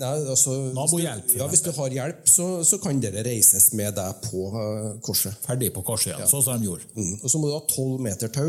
[0.00, 4.22] Nei, altså Nabohjelp, ja, hvis du har hjelp, så, så kan dere reises med deg
[4.24, 5.36] på uh, korset.
[5.44, 6.24] Ferdig på korset, ja.
[6.30, 6.88] Sånn som de gjorde.
[6.96, 7.12] Mm.
[7.20, 8.48] Og så må du ha 12 meter tau,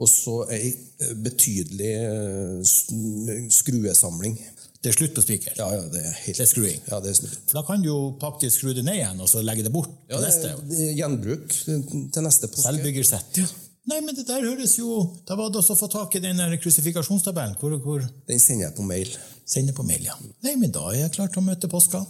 [0.00, 4.40] og så ei eh, betydelig uh, skruesamling.
[4.80, 5.52] Det er slutt på spiker?
[5.60, 6.84] Ja, ja, det er helt Det er skruing?
[6.88, 7.40] Ja, det er slutt.
[7.50, 9.92] For da kan du jo faktisk skru det ned igjen, og så legge det bort
[10.08, 10.54] Ja, til neste.
[10.96, 12.64] gjenbruk til neste påske.
[12.64, 13.44] Selvbyggersett.
[13.88, 16.40] Nei, men det der høres jo Da var det også å få tak i den
[16.60, 17.56] krusifikasjonstabellen.
[17.60, 19.14] Hvor, hvor Den sender jeg på mail.
[19.48, 20.16] Sender på mail, ja.
[20.44, 22.04] Nei, men da er jeg klar til å møte påska.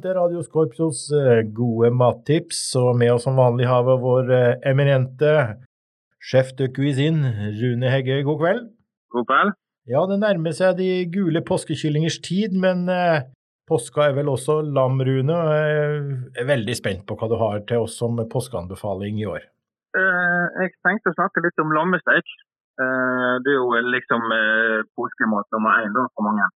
[0.00, 2.72] Velkommen til Radio Skorpsos eh, gode mattips.
[2.80, 5.32] Og med oss som vanlig har vi vår eh, eminente
[6.24, 7.28] chef de cuisine,
[7.58, 8.22] Rune Hegge.
[8.24, 8.62] God kveld.
[9.12, 9.52] God kveld.
[9.92, 13.26] Ja, det nærmer seg de gule påskekyllingers tid, men eh,
[13.68, 15.36] påska er vel også lam, Rune.
[15.36, 16.00] Jeg
[16.32, 19.44] er veldig spent på hva du har til oss som påskeanbefaling i år.
[20.00, 22.36] Jeg tenkte å snakke litt om lammesteik.
[22.80, 24.32] Det er jo liksom
[24.96, 26.48] påskemat nummer én for mange.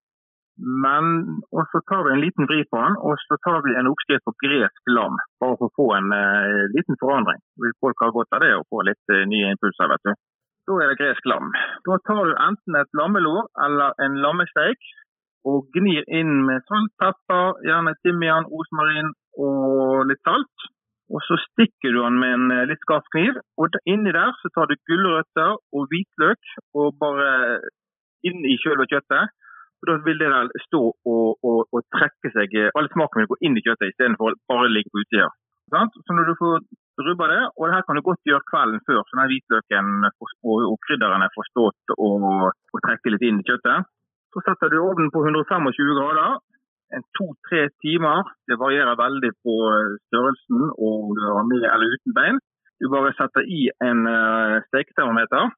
[0.59, 1.07] Men
[1.51, 4.27] og så tar vi en liten vri på den, og så tar vi en oppskrift
[4.29, 5.17] på gresk lam.
[5.43, 7.41] Bare for å få en eh, liten forandring.
[7.83, 10.13] Folk ha godt av det og få litt eh, nye impulser, vet du.
[10.65, 11.51] Da er det gresk lam.
[11.89, 14.93] Da tar du enten et lammelår eller en lammesteik
[15.45, 20.71] og gnir inn med salt, pepper, gjerne timian, rosmarin og litt salt.
[21.13, 24.51] Og så stikker du den med en eh, litt skarp kniv, og inni der så
[24.55, 27.59] tar du gulrøtter og hvitløk og bare
[28.25, 29.35] inn i selve kjøttet.
[29.85, 30.81] Og da vil det der stå
[31.13, 34.89] og, og, og trekke seg All smaken vil gå inn i kjøttet istedenfor bare ligge
[34.89, 35.29] på utsida.
[35.69, 36.65] Så når du får
[37.05, 40.33] rubba det, og det her kan du godt gjøre kvelden før, så den hvitløken og,
[40.71, 42.27] og krydderne får stått og,
[42.73, 43.91] og trekke litt inn i kjøttet,
[44.33, 46.41] så setter du ovnen på 125 grader
[46.97, 48.31] en to-tre timer.
[48.49, 49.55] Det varierer veldig på
[50.07, 52.41] størrelsen og om du har med eller uten bein.
[52.81, 55.53] Du bare setter i en uh, steketermometer.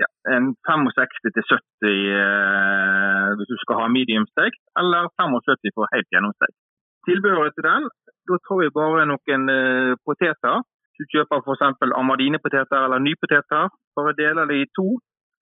[0.00, 5.90] Ja, en 65 til 70 eh, hvis du skal ha medium stekt, eller 75 for
[5.92, 6.56] helt gjennomstekt.
[7.08, 7.88] Tilbehøret til den,
[8.28, 10.64] da tar vi bare noen eh, poteter.
[10.96, 11.84] Du kjøper f.eks.
[12.02, 13.72] amadinepoteter eller nypoteter.
[13.96, 14.88] Bare deler de i to.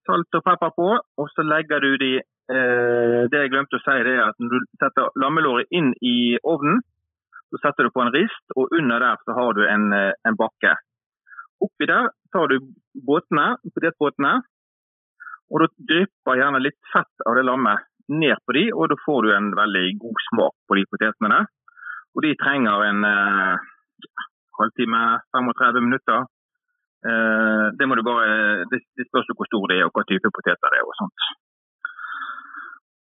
[0.09, 0.89] Salt og pepper på,
[1.21, 4.55] og så legger du de eh, Det jeg glemte å si, det er at når
[4.55, 6.81] du setter lammelåret inn i ovnen,
[7.51, 10.37] Så setter du på en rist, og under der så har du en, eh, en
[10.39, 10.73] bakke.
[11.61, 12.57] Oppi der tar du
[13.07, 14.33] båtene, potetbåtene,
[15.51, 19.27] og da drypper gjerne litt fett av det lammet ned på de, og da får
[19.27, 21.41] du en veldig god smak på de potetene.
[22.15, 23.69] Og de trenger en eh,
[24.59, 25.03] halvtime,
[25.37, 26.27] 35 minutter.
[27.07, 30.33] Eh, det må du bare, det, det spørs hvor stor det er og hva type
[30.35, 31.29] poteter det er og sånt.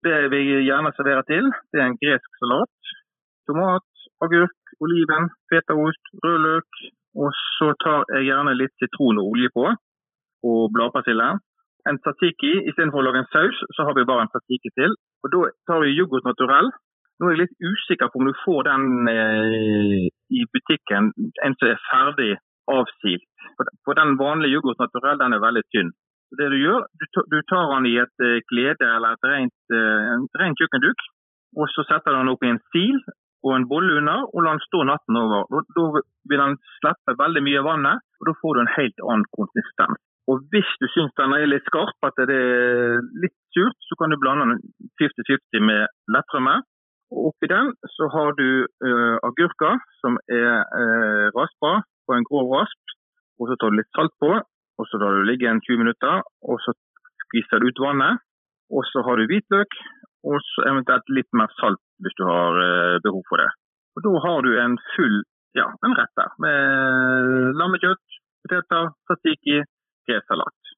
[0.06, 2.92] Det vi gjerne serverer til, det er en gresk salat.
[3.48, 3.88] Tomat,
[4.24, 6.84] agurk, oliven, fetaost, rødløk.
[7.16, 9.68] Og så tar jeg gjerne litt sitron og olje på,
[10.48, 11.28] og bladpersille.
[11.88, 14.94] En tatiki, istedenfor å lage en saus, så har vi bare en tatiki til.
[15.24, 15.40] Og da
[15.70, 16.68] tar vi yoghurt naturell.
[17.18, 20.04] Nå er jeg litt usikker på om du får den eh,
[20.38, 21.10] i butikken,
[21.44, 22.34] en som er ferdig
[22.70, 23.24] avsilt.
[23.56, 25.90] For, den vanlige yoghurt naturell, den er veldig tynn.
[26.28, 26.84] Så det du gjør,
[27.32, 31.06] du, tar den i et glede eller et rent, eh, en rent kjøkkenduk,
[31.56, 33.00] og så setter du den opp i en sil
[33.46, 35.46] og en bolle under, og la den stå natten over.
[35.76, 35.86] Da,
[36.30, 40.00] vil den slippe veldig mye av vannet, og da får du en helt annen konsistens.
[40.28, 44.12] Og hvis du syns den er litt skarp, at det er litt surt, så kan
[44.12, 44.58] du blande den
[45.00, 46.58] 50-50 med lettrømme.
[47.14, 52.52] Og oppi den så har du eh, agurker som er uh, raspa på en grov
[52.52, 52.96] rasp.
[53.40, 56.20] Og så tar du litt salt på, og så lar du ligge en 20 minutter.
[56.44, 56.76] Og så
[57.24, 58.20] skviser du ut vannet.
[58.68, 59.78] Og så har du hvitløk,
[60.26, 63.50] og eventuelt litt mer salt hvis du har eh, behov for det.
[63.98, 65.20] Og da har du en full
[65.56, 69.62] ja, en rett der med lammekjøtt, poteter, tatiki,
[70.10, 70.74] resalat.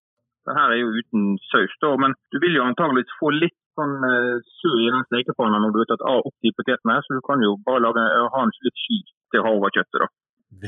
[0.47, 3.99] Det her er jo uten saus, da, men du vil jo antageligvis få litt sånn
[4.03, 7.22] uh, sur i den stekepanna når du har tatt av opp de potetene, så du
[7.26, 8.99] kan jo bare lage, eh, ha en litt sky
[9.30, 10.01] til å ha over kjøttet.
[10.03, 10.11] da.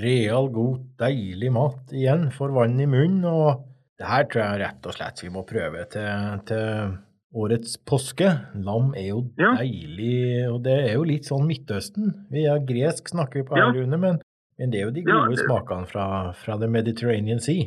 [0.03, 2.29] Real, god, deilig mat igjen.
[2.37, 3.25] Får vann i munnen.
[3.27, 3.65] Og
[3.99, 6.93] det her tror jeg rett og slett vi må prøve til, til
[7.35, 8.29] årets påske.
[8.55, 9.21] Lam er jo
[9.57, 12.13] deilig, og det er jo litt sånn Midtøsten.
[12.31, 14.19] Vi er gresk, snakker vi på her, Rune, men,
[14.59, 17.65] men det er jo de Ja, det- smakene fra, fra The Mediterranean Sea.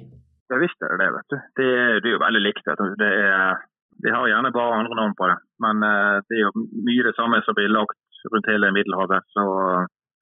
[0.51, 1.37] Ja visst er det det, vet du.
[1.57, 2.65] Det, er- det er jo veldig likt.
[2.65, 3.57] Det er,
[4.05, 6.51] de har gjerne bare andre navn på det, men eh, det er jo
[6.85, 7.97] mye det samme som blir lagt
[8.31, 9.23] rundt hele Middelhavet.
[9.33, 9.41] Så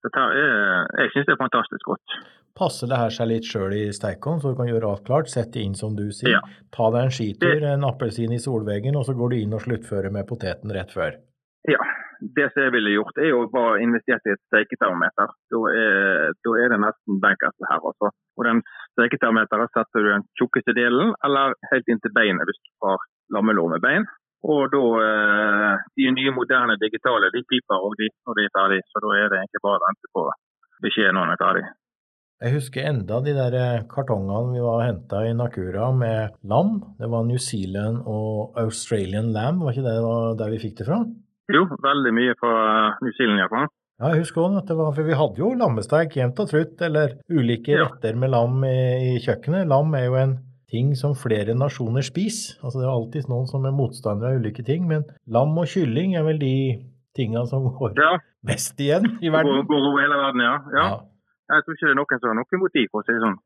[0.04, 2.08] dette er, jeg syns det er fantastisk godt.
[2.54, 5.32] Passer det her seg litt sjøl i steikeovn, så du kan gjøre alt klart?
[5.32, 6.38] Sette inn som du sier.
[6.76, 10.14] Ta deg en skitur, en appelsin i solveggen, og så går du inn og sluttfører
[10.14, 11.18] med poteten rett før.
[11.66, 11.82] Ja,
[12.38, 15.34] det som jeg ville gjort, er jo bare investert i et steiketermometer.
[15.52, 15.62] Da
[16.46, 18.12] da er det nesten det her, altså.
[18.38, 18.62] Og den
[18.94, 23.02] steketermometeren setter du den tjukkeste delen, eller helt inn til beinet hvis du har
[23.34, 24.06] lammelår med bein.
[24.44, 28.82] Og da, eh, de nye moderne digitale, de piper og de når de er ferdig,
[28.92, 30.24] så da er det egentlig bare å vente på
[30.84, 31.66] beskjeden når den er ferdig.
[32.44, 36.74] Jeg husker enda de der eh, kartongene vi var og henta i Nakura med lam.
[37.00, 40.82] Det var New Zealand og Australian lamb, var ikke det det var der vi fikk
[40.82, 40.98] det fra?
[41.56, 42.56] Jo, veldig mye fra
[43.00, 43.70] New Zealand iallfall.
[44.02, 46.76] Ja, jeg husker også at det var, for vi hadde jo lammesteik jevnt og trutt,
[46.84, 48.76] eller ulike retter med lam i,
[49.14, 49.70] i kjøkkenet.
[49.72, 50.36] Lam er jo en
[50.74, 52.58] ting som flere nasjoner spiser.
[52.60, 56.18] Altså det er alltid noen som er motstandere av ulike ting, men lam og kylling
[56.20, 56.54] er vel de
[57.16, 57.96] tinga som går
[58.50, 59.64] mest igjen i verden.
[59.70, 60.56] går over hele verden, ja.
[60.76, 60.88] ja.
[61.54, 63.40] Jeg tror ikke det er noen som har noe motiv, for å si det sånn.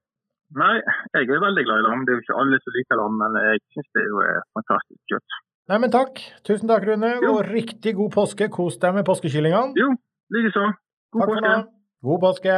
[0.55, 0.76] Nei,
[1.12, 2.03] jeg er veldig glad i lam.
[2.08, 4.43] Det er jo ikke alle som liker lam, men jeg syns det er jo eh,
[4.55, 5.39] fantastisk kjøtt.
[5.68, 6.22] Nei, men takk.
[6.47, 7.10] Tusen takk, Rune.
[7.28, 8.47] Og riktig god påske.
[8.53, 9.76] Kos deg med påskekyllingene.
[9.76, 9.89] Jo,
[10.32, 10.64] likeså.
[11.12, 11.55] God takk påske.
[12.08, 12.55] God påske.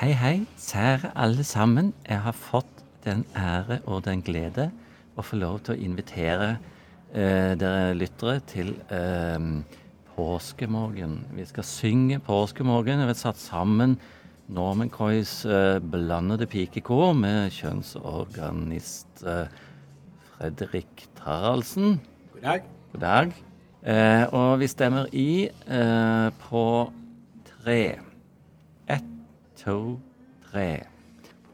[0.00, 1.94] Hei, hei, kjære alle sammen.
[2.08, 4.72] Jeg har fått den ære og den glede
[5.14, 6.56] å få lov til å invitere
[7.14, 9.38] eh, dere lyttere til eh,
[10.16, 11.20] påskemorgen.
[11.38, 13.06] Vi skal synge påskemorgen.
[13.06, 14.00] Vi har satt sammen
[14.50, 19.46] Norman Coys eh, blandede pikekor med kjønnsorganist eh,
[20.32, 22.00] Fredrik Taraldsen.
[22.32, 22.62] God dag.
[22.92, 23.32] God dag.
[23.86, 26.90] Eh, og vi stemmer i eh, på
[27.46, 27.98] tre.
[28.90, 29.04] Ett,
[29.62, 30.00] to,
[30.50, 30.80] tre.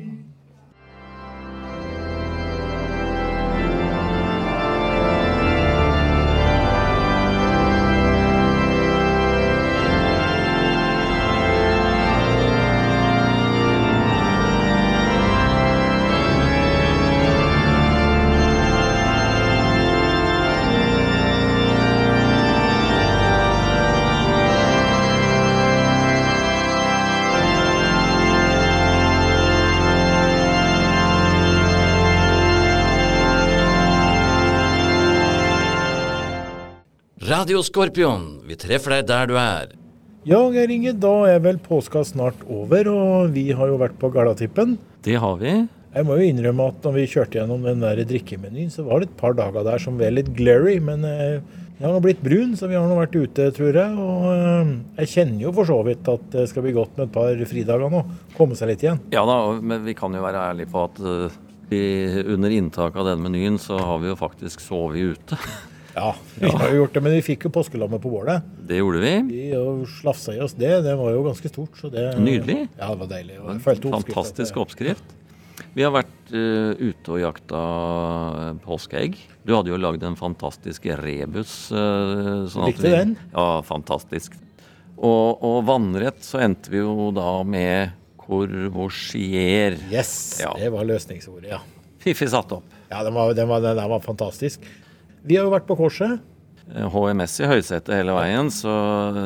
[37.43, 39.71] Radio Skorpion, vi treffer deg der du er.
[40.23, 44.07] Ja, Geir Inge, da er vel påska snart over, og vi har jo vært på
[44.13, 44.77] Galatippen.
[45.03, 45.51] Det har vi.
[45.91, 49.09] Jeg må jo innrømme at når vi kjørte gjennom den der drikkemenyen, så var det
[49.09, 51.41] et par dager der som var litt glary, men eh,
[51.81, 53.99] jeg har nå blitt brun, så vi har nå vært ute, tror jeg.
[54.05, 54.71] Og eh,
[55.01, 57.91] jeg kjenner jo for så vidt at det skal bli godt med et par fridager
[57.91, 58.05] nå.
[58.39, 59.03] Komme seg litt igjen.
[59.11, 61.37] Ja da, men vi kan jo være ærlige på at eh,
[61.75, 61.83] vi,
[62.23, 65.43] under inntak av den menyen så har vi jo faktisk sovet ute.
[65.93, 68.45] Ja, vi har jo gjort det, men vi fikk jo påskelammet på bålet.
[68.67, 69.11] Det gjorde vi.
[69.29, 69.43] Vi
[69.99, 70.71] slafsa i oss det.
[70.85, 71.75] Det var jo ganske stort.
[71.77, 72.63] Så det, Nydelig.
[72.79, 73.37] Ja, det var deilig.
[73.43, 75.19] En jeg fantastisk oppskrift.
[75.73, 77.61] Vi har vært uh, ute og jakta
[78.65, 79.17] påskeegg.
[79.45, 81.53] Du hadde jo lagd en fantastisk rebus.
[81.73, 83.15] Uh, sånn Likte vi- den?
[83.33, 84.37] Ja, fantastisk.
[84.97, 89.77] Og, og vannrett så endte vi jo da med courvoisier.
[89.91, 90.53] Yes, Ja.
[90.57, 91.59] det var løsningsordet, ja.
[91.99, 92.63] Fiffig satt opp.
[92.89, 94.61] Ja, den var, den, var, den var fantastisk.
[95.23, 96.19] Vi har jo vært på Korset.
[96.71, 98.71] Eh, HMS i høysetet hele veien, så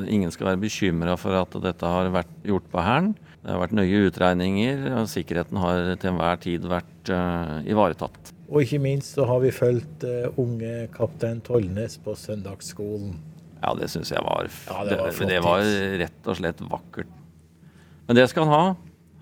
[0.06, 3.14] ingen skal være bekymra for at dette har vært gjort på Hæren.
[3.42, 8.34] Det har vært nøye utregninger, og sikkerheten har til enhver tid vært uh, ivaretatt.
[8.48, 13.16] Og ikke minst så har vi fulgt uh, unge kaptein Tollnes på søndagsskolen.
[13.62, 15.64] Ja, det syns jeg var, Ja, det var flott det var
[16.04, 17.16] rett og slett vakkert.
[18.10, 18.68] Men det skal han ha.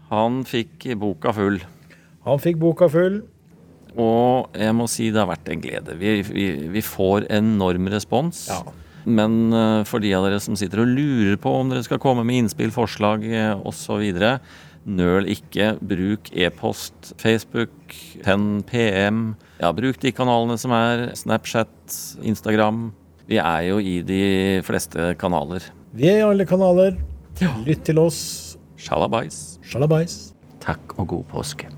[0.09, 1.61] Han fikk boka full.
[2.25, 3.21] Han fikk boka full.
[3.95, 5.95] Og jeg må si det har vært en glede.
[5.99, 8.47] Vi, vi, vi får enorm respons.
[9.05, 12.25] Men eh, for de av dere som sitter og lurer på om dere skal komme
[12.25, 14.01] med innspill, forslag uh, osv.,
[14.85, 15.75] nøl ikke.
[15.81, 17.73] Bruk e-post, Facebook,
[18.25, 19.23] Penn PM.
[19.61, 21.07] Ja, bruk de kanalene som er.
[21.17, 21.71] Snapchat,
[22.25, 22.89] Instagram.
[23.29, 24.21] Vi er jo i de
[24.65, 25.65] fleste kanaler.
[25.95, 26.99] Vi er i alle kanaler.
[27.65, 28.19] Lytt til oss.
[28.77, 29.57] Sjalabais.
[29.65, 30.19] Sjalabais.
[30.63, 31.71] Takk og god påske.